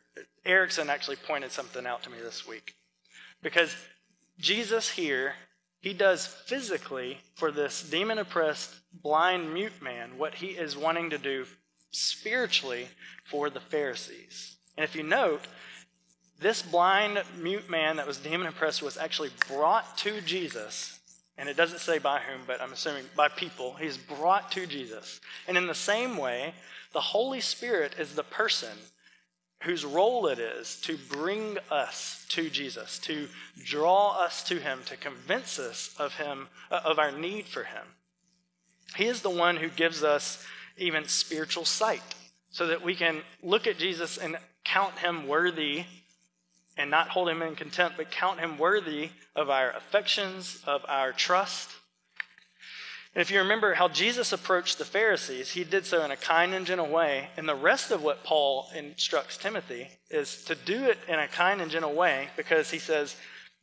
Erickson 0.46 0.90
actually 0.90 1.18
pointed 1.18 1.52
something 1.52 1.86
out 1.86 2.02
to 2.04 2.10
me 2.10 2.18
this 2.22 2.48
week. 2.48 2.76
Because 3.44 3.76
Jesus 4.40 4.90
here, 4.90 5.34
he 5.82 5.94
does 5.94 6.26
physically 6.26 7.20
for 7.36 7.52
this 7.52 7.84
demon 7.84 8.18
oppressed, 8.18 8.74
blind, 8.94 9.54
mute 9.54 9.82
man 9.82 10.18
what 10.18 10.36
he 10.36 10.48
is 10.48 10.78
wanting 10.78 11.10
to 11.10 11.18
do 11.18 11.46
spiritually 11.92 12.88
for 13.26 13.50
the 13.50 13.60
Pharisees. 13.60 14.58
And 14.78 14.84
if 14.84 14.96
you 14.96 15.04
note, 15.04 15.42
this 16.42 16.62
blind, 16.62 17.22
mute 17.38 17.70
man 17.70 17.96
that 17.98 18.08
was 18.08 18.18
demon 18.18 18.48
oppressed 18.48 18.82
was 18.82 18.98
actually 18.98 19.30
brought 19.48 19.98
to 20.00 20.22
Jesus 20.22 21.00
and 21.42 21.50
it 21.50 21.58
doesn't 21.58 21.80
say 21.80 21.98
by 21.98 22.20
whom, 22.20 22.42
but 22.46 22.62
I'm 22.62 22.74
assuming 22.74 23.06
by 23.16 23.28
people. 23.28 23.74
He's 23.74 23.98
brought 23.98 24.52
to 24.52 24.68
Jesus. 24.68 25.20
And 25.48 25.58
in 25.58 25.66
the 25.66 25.74
same 25.74 26.18
way, 26.18 26.54
the 26.94 27.02
Holy 27.02 27.42
Spirit 27.42 27.96
is 27.98 28.14
the 28.14 28.24
person 28.24 28.78
whose 29.64 29.84
role 29.84 30.28
it 30.28 30.38
is 30.38 30.80
to 30.82 30.98
bring 31.10 31.58
us 31.72 32.28
to 32.30 32.48
Jesus, 32.50 33.00
to 33.00 33.28
draw 33.64 34.24
us 34.24 34.44
to 34.44 34.60
him, 34.60 34.82
to 34.86 34.96
convince 34.96 35.58
us 35.58 35.96
of 35.98 36.16
him 36.16 36.48
uh, 36.70 36.82
of 36.86 37.00
our 37.00 37.12
need 37.12 37.46
for 37.46 37.64
him. 37.64 37.86
He 38.96 39.06
is 39.06 39.22
the 39.22 39.30
one 39.32 39.58
who 39.58 39.70
gives 39.70 40.04
us 40.04 40.46
even 40.78 41.08
spiritual 41.08 41.66
sight 41.66 42.04
so 42.52 42.68
that 42.68 42.84
we 42.84 42.94
can 42.94 43.22
look 43.42 43.66
at 43.66 43.80
Jesus 43.80 44.18
and 44.20 44.38
count 44.64 45.00
him 45.00 45.28
worthy 45.28 45.86
and 46.78 46.90
not 46.90 47.10
hold 47.10 47.30
him 47.30 47.42
in 47.42 47.56
contempt, 47.56 47.98
but 47.98 48.12
count 48.12 48.40
him 48.40 48.58
worthy 48.58 49.10
of 49.36 49.50
our 49.50 49.72
affections, 49.72 50.62
of 50.66 50.86
our 50.88 51.12
trust. 51.12 51.70
And 53.14 53.22
if 53.22 53.30
you 53.30 53.40
remember 53.40 53.74
how 53.74 53.90
Jesus 53.90 54.32
approached 54.32 54.78
the 54.78 54.86
Pharisees, 54.86 55.52
he 55.52 55.66
did 55.66 55.86
so 55.86 56.04
in 56.06 56.12
a 56.12 56.16
kind 56.16 56.54
and 56.54 56.66
gentle 56.66 56.88
way. 56.88 57.28
And 57.36 57.48
the 57.48 57.56
rest 57.56 57.92
of 57.92 58.02
what 58.02 58.24
Paul 58.24 58.70
instructs 58.74 59.36
Timothy 59.36 59.90
is 60.10 60.46
to 60.46 60.56
do 60.56 60.86
it 60.86 60.98
in 61.10 61.20
a 61.20 61.28
kind 61.28 61.62
and 61.62 61.70
gentle 61.70 61.94
way 61.94 62.30
because 62.38 62.72
he 62.72 62.80
says, 62.80 63.18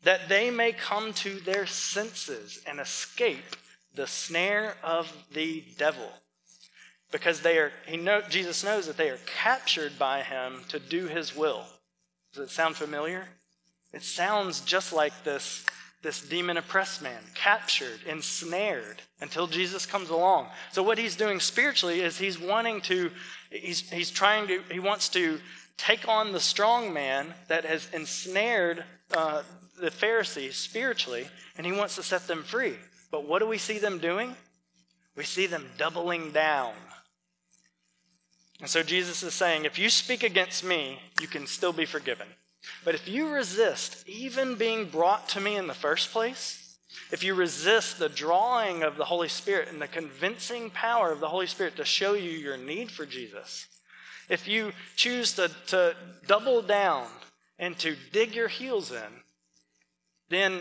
that 0.05 0.29
they 0.29 0.51
may 0.51 0.73
come 0.73 1.12
to 1.12 1.40
their 1.40 1.66
senses 1.66 2.61
and 2.66 2.79
escape 2.79 3.57
the 3.94 4.07
snare 4.07 4.77
of 4.83 5.11
the 5.33 5.64
devil. 5.77 6.11
Because 7.11 7.40
they 7.40 7.59
are, 7.59 7.73
he 7.87 7.97
know, 7.97 8.21
Jesus 8.29 8.62
knows 8.62 8.87
that 8.87 8.99
they 8.99 9.09
are 9.09 9.18
captured 9.27 9.99
by 9.99 10.23
him 10.23 10.61
to 10.68 10.79
do 10.79 11.07
his 11.07 11.35
will. 11.35 11.64
Does 12.38 12.51
it 12.51 12.55
sound 12.55 12.77
familiar? 12.77 13.24
It 13.92 14.05
sounds 14.05 14.61
just 14.61 14.92
like 14.92 15.24
this, 15.24 15.66
this 16.05 16.20
demon 16.20 16.57
oppressed 16.57 17.03
man, 17.03 17.20
captured, 17.35 17.98
ensnared 18.07 19.03
until 19.20 19.48
Jesus 19.48 19.87
comes 19.87 20.09
along. 20.09 20.46
So, 20.70 20.85
what 20.85 20.98
he's 20.98 21.16
doing 21.16 21.40
spiritually 21.40 22.01
is 22.01 22.16
he's 22.16 22.38
wanting 22.38 22.81
to, 22.83 23.11
he's, 23.51 23.90
he's 23.90 24.12
trying 24.12 24.46
to, 24.46 24.62
he 24.70 24.79
wants 24.79 25.09
to 25.11 25.40
take 25.79 26.07
on 26.07 26.31
the 26.31 26.38
strong 26.38 26.92
man 26.92 27.35
that 27.48 27.64
has 27.64 27.88
ensnared 27.92 28.85
uh, 29.12 29.42
the 29.81 29.90
Pharisees 29.90 30.55
spiritually, 30.55 31.27
and 31.57 31.66
he 31.66 31.72
wants 31.72 31.96
to 31.96 32.05
set 32.05 32.29
them 32.29 32.44
free. 32.44 32.77
But 33.11 33.27
what 33.27 33.40
do 33.40 33.48
we 33.48 33.59
see 33.59 33.81
them 33.81 33.98
doing? 33.98 34.37
We 35.16 35.24
see 35.24 35.46
them 35.46 35.66
doubling 35.77 36.31
down 36.31 36.74
and 38.61 38.68
so 38.68 38.83
Jesus 38.83 39.23
is 39.23 39.35
saying, 39.35 39.64
if 39.64 39.79
you 39.79 39.88
speak 39.88 40.23
against 40.23 40.64
me, 40.64 40.99
you 41.21 41.29
can 41.29 41.47
still 41.47 41.73
be 41.73 41.85
forgiven. 41.85 42.27
But 42.85 42.94
if 42.94 43.09
you 43.09 43.29
resist 43.29 44.09
even 44.09 44.57
being 44.57 44.87
brought 44.87 45.29
to 45.31 45.40
me 45.40 45.57
in 45.57 45.68
the 45.68 45.75
first 45.75 46.11
place, 46.11 46.77
if 47.12 47.23
you 47.23 47.35
resist 47.35 47.99
the 47.99 48.09
drawing 48.09 48.83
of 48.83 48.97
the 48.97 49.05
Holy 49.05 49.29
Spirit 49.29 49.68
and 49.68 49.81
the 49.81 49.87
convincing 49.87 50.71
power 50.71 51.12
of 51.12 51.21
the 51.21 51.29
Holy 51.29 51.47
Spirit 51.47 51.77
to 51.77 51.85
show 51.85 52.14
you 52.14 52.31
your 52.31 52.57
need 52.57 52.90
for 52.90 53.07
Jesus, 53.07 53.66
if 54.29 54.49
you 54.49 54.73
choose 54.97 55.35
to, 55.35 55.51
to 55.68 55.94
double 56.27 56.61
down 56.61 57.07
and 57.59 57.79
to 57.79 57.97
dig 58.12 58.35
your 58.35 58.49
heels 58.49 58.90
in, 58.90 59.23
then 60.29 60.61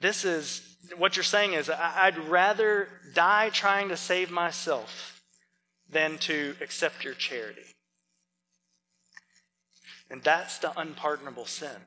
this 0.00 0.24
is 0.24 0.76
what 0.96 1.16
you're 1.16 1.24
saying 1.24 1.54
is 1.54 1.68
I'd 1.68 2.18
rather 2.28 2.88
die 3.14 3.50
trying 3.50 3.88
to 3.88 3.96
save 3.96 4.30
myself 4.30 5.13
than 6.04 6.18
to 6.18 6.54
accept 6.60 7.02
your 7.02 7.14
charity. 7.14 7.62
And 10.10 10.22
that's 10.22 10.58
the 10.58 10.78
unpardonable 10.78 11.46
sin. 11.46 11.80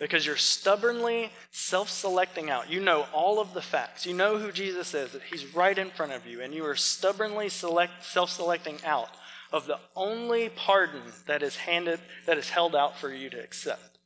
Because 0.00 0.24
you're 0.26 0.36
stubbornly 0.36 1.30
self 1.52 1.88
selecting 1.90 2.50
out. 2.50 2.70
You 2.70 2.80
know 2.80 3.06
all 3.12 3.40
of 3.40 3.52
the 3.52 3.60
facts. 3.60 4.06
You 4.06 4.14
know 4.14 4.38
who 4.38 4.50
Jesus 4.50 4.94
is, 4.94 5.12
that 5.12 5.22
he's 5.22 5.54
right 5.54 5.76
in 5.76 5.90
front 5.90 6.12
of 6.12 6.26
you, 6.26 6.40
and 6.40 6.52
you 6.52 6.64
are 6.64 6.74
stubbornly 6.74 7.48
select, 7.48 8.04
self 8.04 8.30
selecting 8.30 8.78
out 8.84 9.10
of 9.52 9.66
the 9.66 9.78
only 9.94 10.48
pardon 10.48 11.02
that 11.26 11.42
is 11.42 11.56
handed, 11.56 12.00
that 12.26 12.38
is 12.38 12.48
held 12.48 12.74
out 12.74 12.98
for 12.98 13.12
you 13.12 13.28
to 13.30 13.38
accept. 13.38 13.98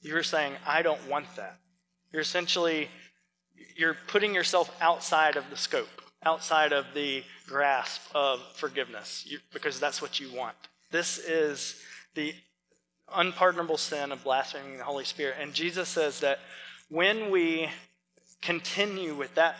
You're 0.00 0.22
saying, 0.22 0.54
I 0.66 0.82
don't 0.82 1.08
want 1.08 1.26
that. 1.36 1.58
You're 2.10 2.22
essentially, 2.22 2.88
you're 3.76 3.98
putting 4.08 4.34
yourself 4.34 4.74
outside 4.80 5.36
of 5.36 5.44
the 5.50 5.56
scope 5.56 5.98
outside 6.24 6.72
of 6.72 6.86
the 6.94 7.22
grasp 7.46 8.02
of 8.14 8.40
forgiveness 8.54 9.24
you, 9.26 9.38
because 9.52 9.78
that's 9.78 10.02
what 10.02 10.18
you 10.20 10.32
want. 10.32 10.56
This 10.90 11.18
is 11.18 11.80
the 12.14 12.34
unpardonable 13.14 13.76
sin 13.76 14.12
of 14.12 14.24
blaspheming 14.24 14.78
the 14.78 14.84
Holy 14.84 15.04
Spirit. 15.04 15.36
And 15.40 15.54
Jesus 15.54 15.88
says 15.88 16.20
that 16.20 16.40
when 16.88 17.30
we 17.30 17.68
continue 18.42 19.14
with 19.14 19.34
that 19.34 19.56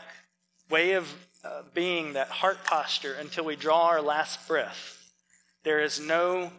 way 0.70 0.92
of 0.92 1.12
uh, 1.44 1.62
being, 1.74 2.14
that 2.14 2.28
heart 2.28 2.64
posture, 2.64 3.14
until 3.14 3.44
we 3.44 3.56
draw 3.56 3.86
our 3.86 4.02
last 4.02 4.46
breath, 4.48 5.12
there 5.64 5.80
is 5.80 6.00
no 6.00 6.50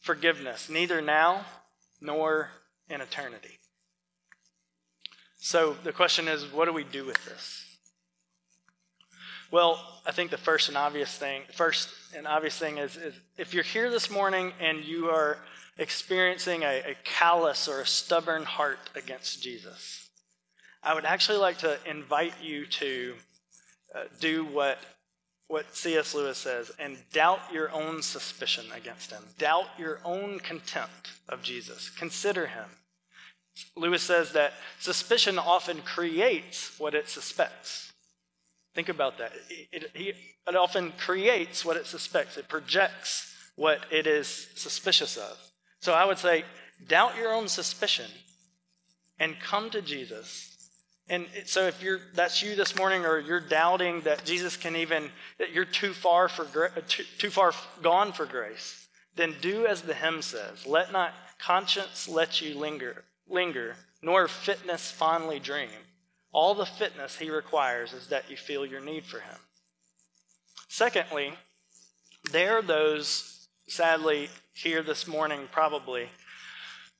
forgiveness, 0.00 0.68
neither 0.68 1.00
now 1.00 1.44
nor 2.00 2.50
in 2.88 3.00
eternity. 3.00 3.58
So 5.38 5.76
the 5.84 5.92
question 5.92 6.28
is 6.28 6.44
what 6.52 6.66
do 6.66 6.72
we 6.72 6.84
do 6.84 7.04
with 7.04 7.24
this? 7.24 7.65
Well, 9.50 9.80
I 10.04 10.12
think 10.12 10.30
the 10.30 10.38
first 10.38 10.68
and 10.68 10.76
obvious 10.76 11.16
thing, 11.16 11.42
first 11.52 11.88
and 12.16 12.26
obvious 12.26 12.58
thing 12.58 12.78
is, 12.78 12.96
is 12.96 13.14
if 13.38 13.54
you're 13.54 13.62
here 13.62 13.90
this 13.90 14.10
morning 14.10 14.52
and 14.60 14.84
you 14.84 15.06
are 15.06 15.38
experiencing 15.78 16.62
a, 16.62 16.82
a 16.90 16.96
callous 17.04 17.68
or 17.68 17.80
a 17.80 17.86
stubborn 17.86 18.44
heart 18.44 18.78
against 18.94 19.42
Jesus, 19.42 20.08
I 20.82 20.94
would 20.94 21.04
actually 21.04 21.38
like 21.38 21.58
to 21.58 21.78
invite 21.88 22.34
you 22.42 22.66
to 22.66 23.14
uh, 23.94 24.04
do 24.20 24.44
what 24.44 24.78
what 25.48 25.76
C.S. 25.76 26.12
Lewis 26.12 26.38
says 26.38 26.72
and 26.78 26.98
doubt 27.12 27.38
your 27.52 27.70
own 27.70 28.02
suspicion 28.02 28.64
against 28.74 29.12
him. 29.12 29.22
Doubt 29.38 29.68
your 29.78 30.00
own 30.04 30.40
contempt 30.40 31.12
of 31.28 31.42
Jesus. 31.42 31.88
Consider 31.90 32.48
him. 32.48 32.64
Lewis 33.76 34.02
says 34.02 34.32
that 34.32 34.54
suspicion 34.80 35.38
often 35.38 35.82
creates 35.82 36.78
what 36.78 36.94
it 36.94 37.08
suspects. 37.08 37.92
Think 38.76 38.88
about 38.88 39.18
that. 39.18 39.32
It, 39.50 39.90
it, 39.94 40.16
it, 40.46 40.54
often 40.54 40.92
creates 40.96 41.64
what 41.64 41.76
it 41.76 41.86
suspects, 41.86 42.36
it 42.36 42.48
projects 42.48 43.34
what 43.56 43.80
it 43.90 44.06
is 44.06 44.48
suspicious 44.54 45.16
of. 45.16 45.36
So 45.80 45.92
I 45.92 46.04
would 46.04 46.18
say, 46.18 46.44
doubt 46.86 47.16
your 47.16 47.34
own 47.34 47.48
suspicion 47.48 48.06
and 49.18 49.40
come 49.40 49.70
to 49.70 49.82
Jesus 49.82 50.56
and 51.08 51.26
so 51.44 51.66
if 51.66 51.82
you're 51.82 52.00
that's 52.14 52.42
you 52.42 52.56
this 52.56 52.76
morning 52.76 53.04
or 53.04 53.20
you're 53.20 53.40
doubting 53.40 54.00
that 54.02 54.24
Jesus 54.24 54.56
can 54.56 54.74
even 54.74 55.10
that 55.38 55.52
you're 55.52 55.64
too 55.64 55.92
far 55.92 56.28
for 56.28 56.70
too, 56.88 57.04
too 57.18 57.30
far 57.30 57.52
gone 57.80 58.12
for 58.12 58.26
grace, 58.26 58.88
then 59.14 59.34
do 59.40 59.66
as 59.66 59.82
the 59.82 59.94
hymn 59.94 60.20
says, 60.20 60.66
let 60.66 60.92
not 60.92 61.12
conscience 61.38 62.08
let 62.08 62.40
you 62.40 62.58
linger 62.58 63.04
linger, 63.28 63.76
nor 64.02 64.28
fitness 64.28 64.90
fondly 64.90 65.38
dream. 65.38 65.68
All 66.32 66.54
the 66.54 66.66
fitness 66.66 67.18
he 67.18 67.30
requires 67.30 67.92
is 67.92 68.08
that 68.08 68.30
you 68.30 68.36
feel 68.36 68.66
your 68.66 68.80
need 68.80 69.04
for 69.04 69.20
him. 69.20 69.38
Secondly, 70.68 71.32
there 72.30 72.58
are 72.58 72.62
those 72.62 73.48
sadly 73.68 74.28
here 74.54 74.82
this 74.82 75.06
morning 75.06 75.48
probably 75.50 76.08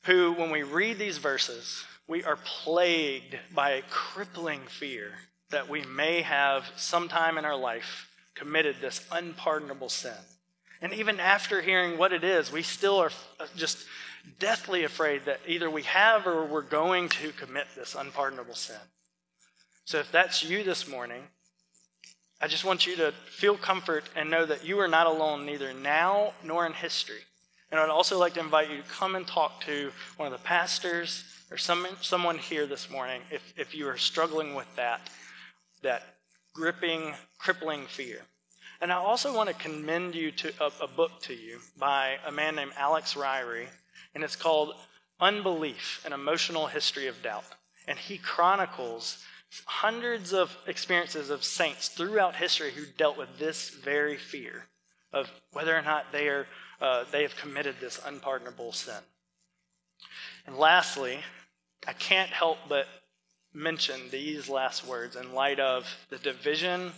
who 0.04 0.32
when 0.32 0.50
we 0.50 0.62
read 0.62 0.98
these 0.98 1.18
verses 1.18 1.84
we 2.08 2.22
are 2.24 2.36
plagued 2.36 3.36
by 3.54 3.70
a 3.70 3.82
crippling 3.90 4.60
fear 4.68 5.12
that 5.50 5.68
we 5.68 5.82
may 5.82 6.22
have 6.22 6.64
sometime 6.76 7.38
in 7.38 7.44
our 7.44 7.56
life 7.56 8.08
committed 8.34 8.76
this 8.80 9.06
unpardonable 9.10 9.88
sin. 9.88 10.12
And 10.80 10.92
even 10.92 11.18
after 11.18 11.62
hearing 11.62 11.98
what 11.98 12.12
it 12.12 12.22
is, 12.22 12.52
we 12.52 12.62
still 12.62 12.98
are 12.98 13.10
just 13.56 13.78
deathly 14.38 14.84
afraid 14.84 15.24
that 15.24 15.40
either 15.46 15.70
we 15.70 15.82
have 15.82 16.26
or 16.26 16.44
we're 16.44 16.62
going 16.62 17.08
to 17.08 17.32
commit 17.32 17.66
this 17.74 17.94
unpardonable 17.94 18.54
sin. 18.54 18.76
So 19.86 20.00
if 20.00 20.10
that's 20.10 20.42
you 20.42 20.64
this 20.64 20.88
morning, 20.88 21.22
I 22.40 22.48
just 22.48 22.64
want 22.64 22.88
you 22.88 22.96
to 22.96 23.12
feel 23.30 23.56
comfort 23.56 24.02
and 24.16 24.28
know 24.28 24.44
that 24.44 24.66
you 24.66 24.80
are 24.80 24.88
not 24.88 25.06
alone, 25.06 25.46
neither 25.46 25.72
now 25.72 26.32
nor 26.42 26.66
in 26.66 26.72
history. 26.72 27.20
And 27.70 27.78
I'd 27.78 27.88
also 27.88 28.18
like 28.18 28.34
to 28.34 28.40
invite 28.40 28.68
you 28.68 28.78
to 28.78 28.88
come 28.88 29.14
and 29.14 29.24
talk 29.24 29.60
to 29.66 29.92
one 30.16 30.26
of 30.26 30.32
the 30.32 30.44
pastors 30.44 31.22
or 31.52 31.56
some, 31.56 31.86
someone 32.00 32.36
here 32.36 32.66
this 32.66 32.90
morning, 32.90 33.20
if, 33.30 33.54
if 33.56 33.76
you 33.76 33.86
are 33.86 33.96
struggling 33.96 34.56
with 34.56 34.66
that, 34.74 35.08
that 35.82 36.02
gripping, 36.52 37.14
crippling 37.38 37.86
fear. 37.86 38.22
And 38.80 38.90
I 38.92 38.96
also 38.96 39.32
want 39.32 39.50
to 39.50 39.54
commend 39.54 40.16
you 40.16 40.32
to 40.32 40.52
a, 40.60 40.70
a 40.82 40.88
book 40.88 41.12
to 41.22 41.32
you 41.32 41.60
by 41.78 42.16
a 42.26 42.32
man 42.32 42.56
named 42.56 42.72
Alex 42.76 43.14
Ryrie, 43.14 43.68
and 44.16 44.24
it's 44.24 44.34
called 44.34 44.74
Unbelief 45.20 46.04
An 46.04 46.12
Emotional 46.12 46.66
History 46.66 47.06
of 47.06 47.22
Doubt. 47.22 47.44
And 47.86 47.96
he 47.96 48.18
chronicles 48.18 49.24
hundreds 49.64 50.32
of 50.32 50.56
experiences 50.66 51.30
of 51.30 51.44
saints 51.44 51.88
throughout 51.88 52.36
history 52.36 52.72
who 52.72 52.84
dealt 52.98 53.16
with 53.16 53.38
this 53.38 53.70
very 53.70 54.16
fear 54.16 54.66
of 55.12 55.30
whether 55.52 55.76
or 55.76 55.82
not 55.82 56.12
they, 56.12 56.28
are, 56.28 56.46
uh, 56.80 57.04
they 57.10 57.22
have 57.22 57.36
committed 57.36 57.76
this 57.80 58.00
unpardonable 58.04 58.72
sin. 58.72 59.02
And 60.46 60.56
lastly, 60.56 61.20
I 61.86 61.92
can't 61.92 62.30
help 62.30 62.58
but 62.68 62.86
mention 63.54 63.96
these 64.10 64.48
last 64.48 64.86
words 64.86 65.16
in 65.16 65.32
light 65.32 65.58
of 65.58 65.86
the 66.10 66.18
division, 66.18 66.92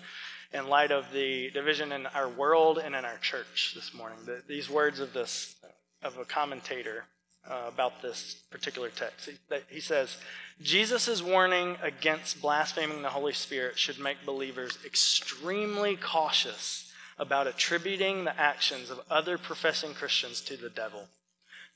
in 0.52 0.68
light 0.68 0.90
of 0.90 1.12
the 1.12 1.50
division 1.50 1.92
in 1.92 2.06
our 2.06 2.28
world 2.28 2.78
and 2.78 2.94
in 2.94 3.04
our 3.04 3.18
church 3.18 3.72
this 3.74 3.94
morning. 3.94 4.18
The, 4.24 4.42
these 4.48 4.68
words 4.68 5.00
of 5.00 5.12
this 5.12 5.54
of 6.02 6.16
a 6.18 6.24
commentator 6.24 7.04
uh, 7.48 7.68
about 7.68 8.02
this 8.02 8.34
particular 8.50 8.90
text. 8.90 9.28
He, 9.28 9.56
he 9.68 9.80
says, 9.80 10.16
Jesus' 10.62 11.22
warning 11.22 11.76
against 11.82 12.40
blaspheming 12.40 13.02
the 13.02 13.08
Holy 13.08 13.32
Spirit 13.32 13.78
should 13.78 13.98
make 13.98 14.24
believers 14.24 14.78
extremely 14.84 15.96
cautious 15.96 16.92
about 17.18 17.46
attributing 17.46 18.24
the 18.24 18.40
actions 18.40 18.90
of 18.90 19.00
other 19.10 19.38
professing 19.38 19.94
Christians 19.94 20.40
to 20.42 20.56
the 20.56 20.70
devil. 20.70 21.08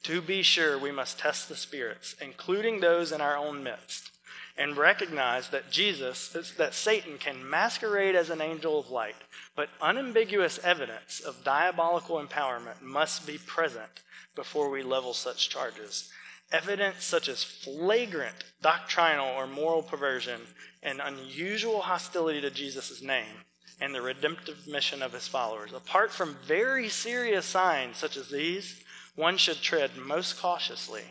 To 0.05 0.21
be 0.21 0.43
sure, 0.43 0.79
we 0.79 0.93
must 0.93 1.19
test 1.19 1.49
the 1.49 1.57
spirits, 1.57 2.15
including 2.21 2.81
those 2.81 3.13
in 3.13 3.21
our 3.21 3.37
own 3.37 3.63
midst, 3.63 4.11
and 4.57 4.77
recognize 4.77 5.49
that 5.49 5.71
Jesus, 5.71 6.29
that 6.59 6.75
Satan 6.75 7.19
can 7.19 7.49
masquerade 7.49 8.15
as 8.15 8.31
an 8.31 8.41
angel 8.41 8.79
of 8.79 8.91
light, 8.91 9.17
but 9.57 9.71
unambiguous 9.81 10.59
evidence 10.63 11.21
of 11.21 11.45
diabolical 11.45 12.25
empowerment 12.25 12.83
must 12.83 13.27
be 13.27 13.39
present 13.39 14.03
before 14.35 14.71
we 14.71 14.83
level 14.83 15.15
such 15.15 15.49
charges. 15.49 16.11
Evidence 16.51 17.05
such 17.05 17.29
as 17.29 17.45
flagrant 17.45 18.45
doctrinal 18.61 19.29
or 19.29 19.47
moral 19.47 19.83
perversion 19.83 20.41
and 20.83 21.01
unusual 21.01 21.81
hostility 21.81 22.41
to 22.41 22.51
Jesus' 22.51 23.03
name 23.03 23.45
and 23.81 23.95
the 23.95 24.03
redemptive 24.03 24.67
mission 24.69 25.03
of 25.03 25.13
his 25.13 25.27
followers. 25.27 25.73
Apart 25.73 26.13
from 26.13 26.37
very 26.47 26.89
serious 26.89 27.47
signs 27.47 27.97
such 27.97 28.17
as 28.17 28.29
these, 28.29 28.83
one 29.15 29.37
should 29.37 29.61
tread 29.61 29.97
most 29.97 30.39
cautiously 30.39 31.05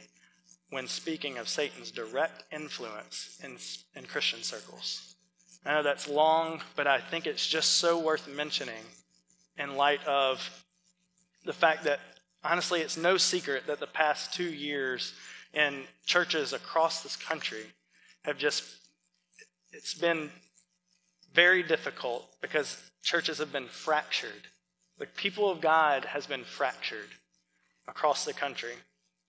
when 0.72 0.88
speaking 0.88 1.38
of 1.38 1.48
Satan's 1.48 1.92
direct 1.92 2.44
influence 2.52 3.40
in, 3.44 3.58
in 4.00 4.08
Christian 4.08 4.42
circles. 4.42 5.16
I 5.66 5.74
know 5.74 5.84
that's 5.84 6.08
long, 6.08 6.62
but 6.76 6.88
I 6.88 7.00
think 7.00 7.28
it's 7.28 7.46
just 7.46 7.74
so 7.74 8.00
worth 8.00 8.28
mentioning 8.28 8.84
in 9.58 9.76
light 9.76 10.04
of 10.08 10.64
the 11.46 11.54
fact 11.54 11.84
that, 11.84 12.00
honestly, 12.44 12.82
it's 12.82 12.98
no 12.98 13.18
secret 13.18 13.68
that 13.68 13.80
the 13.80 13.86
past 13.86 14.34
two 14.34 14.50
years 14.50 15.14
in 15.54 15.84
churches 16.06 16.54
across 16.54 17.04
this 17.04 17.18
country 17.18 17.66
have 18.24 18.38
just, 18.38 18.64
it's 19.74 19.94
been 19.94 20.30
very 21.34 21.64
difficult 21.64 22.28
because 22.42 22.82
churches 23.04 23.40
have 23.40 23.52
been 23.52 23.68
fractured. 23.68 24.48
The 25.00 25.06
people 25.06 25.50
of 25.50 25.60
God 25.60 26.06
has 26.06 26.26
been 26.26 26.44
fractured 26.44 27.10
across 27.88 28.24
the 28.24 28.34
country. 28.34 28.74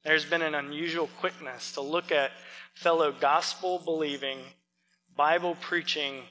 There's 0.05 0.25
been 0.25 0.43
an 0.43 0.57
unusual 0.57 1.09
quickness 1.21 1.73
to 1.73 1.81
look 1.81 2.11
at 2.11 2.33
fellow 2.75 3.13
gospel 3.13 3.81
believing, 3.85 4.39
Bible 5.17 5.57
preaching 5.61 6.23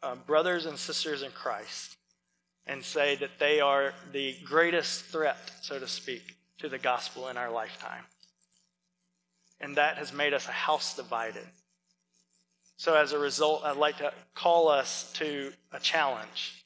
uh, 0.00 0.14
brothers 0.14 0.64
and 0.64 0.78
sisters 0.78 1.22
in 1.22 1.32
Christ 1.32 1.96
and 2.68 2.84
say 2.84 3.16
that 3.16 3.38
they 3.40 3.60
are 3.60 3.94
the 4.12 4.36
greatest 4.44 5.06
threat, 5.06 5.38
so 5.60 5.78
to 5.78 5.88
speak, 5.88 6.36
to 6.58 6.68
the 6.68 6.78
gospel 6.78 7.26
in 7.28 7.36
our 7.36 7.50
lifetime. 7.50 8.02
And 9.60 9.76
that 9.76 9.96
has 9.96 10.12
made 10.12 10.32
us 10.32 10.46
a 10.46 10.52
house 10.52 10.94
divided. 10.94 11.46
So, 12.76 12.94
as 12.94 13.12
a 13.12 13.18
result, 13.18 13.64
I'd 13.64 13.76
like 13.76 13.98
to 13.98 14.12
call 14.34 14.68
us 14.68 15.10
to 15.14 15.52
a 15.72 15.80
challenge. 15.80 16.64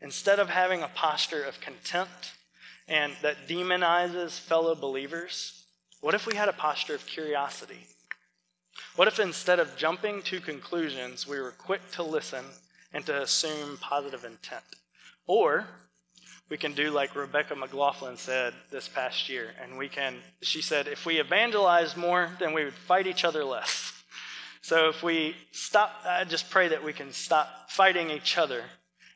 Instead 0.00 0.40
of 0.40 0.50
having 0.50 0.82
a 0.82 0.88
posture 0.88 1.44
of 1.44 1.60
contempt 1.60 2.32
and 2.88 3.12
that 3.22 3.46
demonizes 3.46 4.40
fellow 4.40 4.74
believers, 4.74 5.61
what 6.02 6.14
if 6.14 6.26
we 6.26 6.34
had 6.34 6.48
a 6.48 6.52
posture 6.52 6.96
of 6.96 7.06
curiosity? 7.06 7.86
What 8.96 9.08
if 9.08 9.20
instead 9.20 9.60
of 9.60 9.76
jumping 9.76 10.20
to 10.22 10.40
conclusions, 10.40 11.26
we 11.28 11.40
were 11.40 11.52
quick 11.52 11.92
to 11.92 12.02
listen 12.02 12.44
and 12.92 13.06
to 13.06 13.22
assume 13.22 13.78
positive 13.80 14.24
intent? 14.24 14.64
Or 15.26 15.64
we 16.50 16.58
can 16.58 16.72
do 16.72 16.90
like 16.90 17.14
Rebecca 17.14 17.54
McLaughlin 17.54 18.16
said 18.16 18.52
this 18.70 18.88
past 18.88 19.28
year, 19.28 19.54
and 19.62 19.78
we 19.78 19.88
can, 19.88 20.16
she 20.42 20.60
said, 20.60 20.88
if 20.88 21.06
we 21.06 21.20
evangelize 21.20 21.96
more, 21.96 22.30
then 22.40 22.52
we 22.52 22.64
would 22.64 22.74
fight 22.74 23.06
each 23.06 23.24
other 23.24 23.44
less. 23.44 23.92
So 24.60 24.88
if 24.88 25.04
we 25.04 25.36
stop, 25.52 25.92
I 26.04 26.24
just 26.24 26.50
pray 26.50 26.66
that 26.68 26.82
we 26.82 26.92
can 26.92 27.12
stop 27.12 27.70
fighting 27.70 28.10
each 28.10 28.36
other 28.36 28.64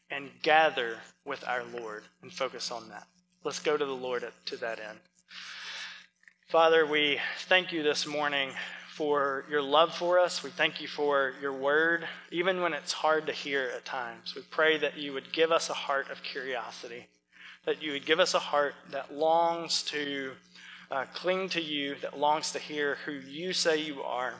and 0.08 0.30
gather 0.42 0.98
with 1.24 1.46
our 1.48 1.64
Lord 1.64 2.04
and 2.22 2.32
focus 2.32 2.70
on 2.70 2.88
that. 2.90 3.08
Let's 3.42 3.58
go 3.58 3.76
to 3.76 3.84
the 3.84 3.92
Lord 3.92 4.24
to 4.46 4.56
that 4.58 4.78
end. 4.78 4.98
Father, 6.48 6.86
we 6.86 7.18
thank 7.48 7.72
you 7.72 7.82
this 7.82 8.06
morning 8.06 8.50
for 8.90 9.44
your 9.50 9.60
love 9.60 9.92
for 9.92 10.20
us. 10.20 10.44
We 10.44 10.50
thank 10.50 10.80
you 10.80 10.86
for 10.86 11.32
your 11.42 11.52
word, 11.52 12.06
even 12.30 12.60
when 12.60 12.72
it's 12.72 12.92
hard 12.92 13.26
to 13.26 13.32
hear 13.32 13.72
at 13.74 13.84
times. 13.84 14.36
We 14.36 14.42
pray 14.42 14.78
that 14.78 14.96
you 14.96 15.12
would 15.12 15.32
give 15.32 15.50
us 15.50 15.70
a 15.70 15.74
heart 15.74 16.08
of 16.08 16.22
curiosity, 16.22 17.08
that 17.64 17.82
you 17.82 17.90
would 17.90 18.06
give 18.06 18.20
us 18.20 18.34
a 18.34 18.38
heart 18.38 18.74
that 18.92 19.12
longs 19.12 19.82
to 19.84 20.34
uh, 20.92 21.06
cling 21.14 21.48
to 21.48 21.60
you, 21.60 21.96
that 22.00 22.16
longs 22.16 22.52
to 22.52 22.60
hear 22.60 22.98
who 23.04 23.14
you 23.14 23.52
say 23.52 23.78
you 23.82 24.04
are, 24.04 24.34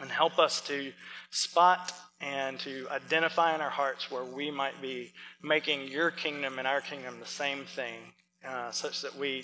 and 0.00 0.10
help 0.10 0.38
us 0.38 0.60
to 0.66 0.92
spot 1.30 1.90
and 2.20 2.60
to 2.60 2.86
identify 2.90 3.54
in 3.54 3.62
our 3.62 3.70
hearts 3.70 4.10
where 4.10 4.24
we 4.24 4.50
might 4.50 4.82
be 4.82 5.10
making 5.42 5.88
your 5.88 6.10
kingdom 6.10 6.58
and 6.58 6.68
our 6.68 6.82
kingdom 6.82 7.18
the 7.18 7.26
same 7.26 7.64
thing, 7.64 8.12
uh, 8.46 8.70
such 8.70 9.00
that 9.00 9.16
we 9.16 9.42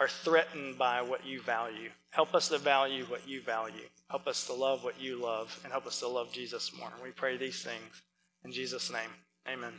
are 0.00 0.08
threatened 0.08 0.78
by 0.78 1.02
what 1.02 1.26
you 1.26 1.40
value. 1.42 1.90
Help 2.10 2.34
us 2.34 2.48
to 2.48 2.58
value 2.58 3.04
what 3.04 3.28
you 3.28 3.42
value. 3.42 3.86
Help 4.10 4.26
us 4.26 4.46
to 4.46 4.54
love 4.54 4.82
what 4.82 5.00
you 5.00 5.22
love, 5.22 5.60
and 5.62 5.72
help 5.72 5.86
us 5.86 6.00
to 6.00 6.08
love 6.08 6.32
Jesus 6.32 6.72
more. 6.76 6.90
We 7.04 7.10
pray 7.10 7.36
these 7.36 7.62
things 7.62 8.02
in 8.44 8.50
Jesus' 8.50 8.90
name. 8.90 9.10
Amen. 9.46 9.74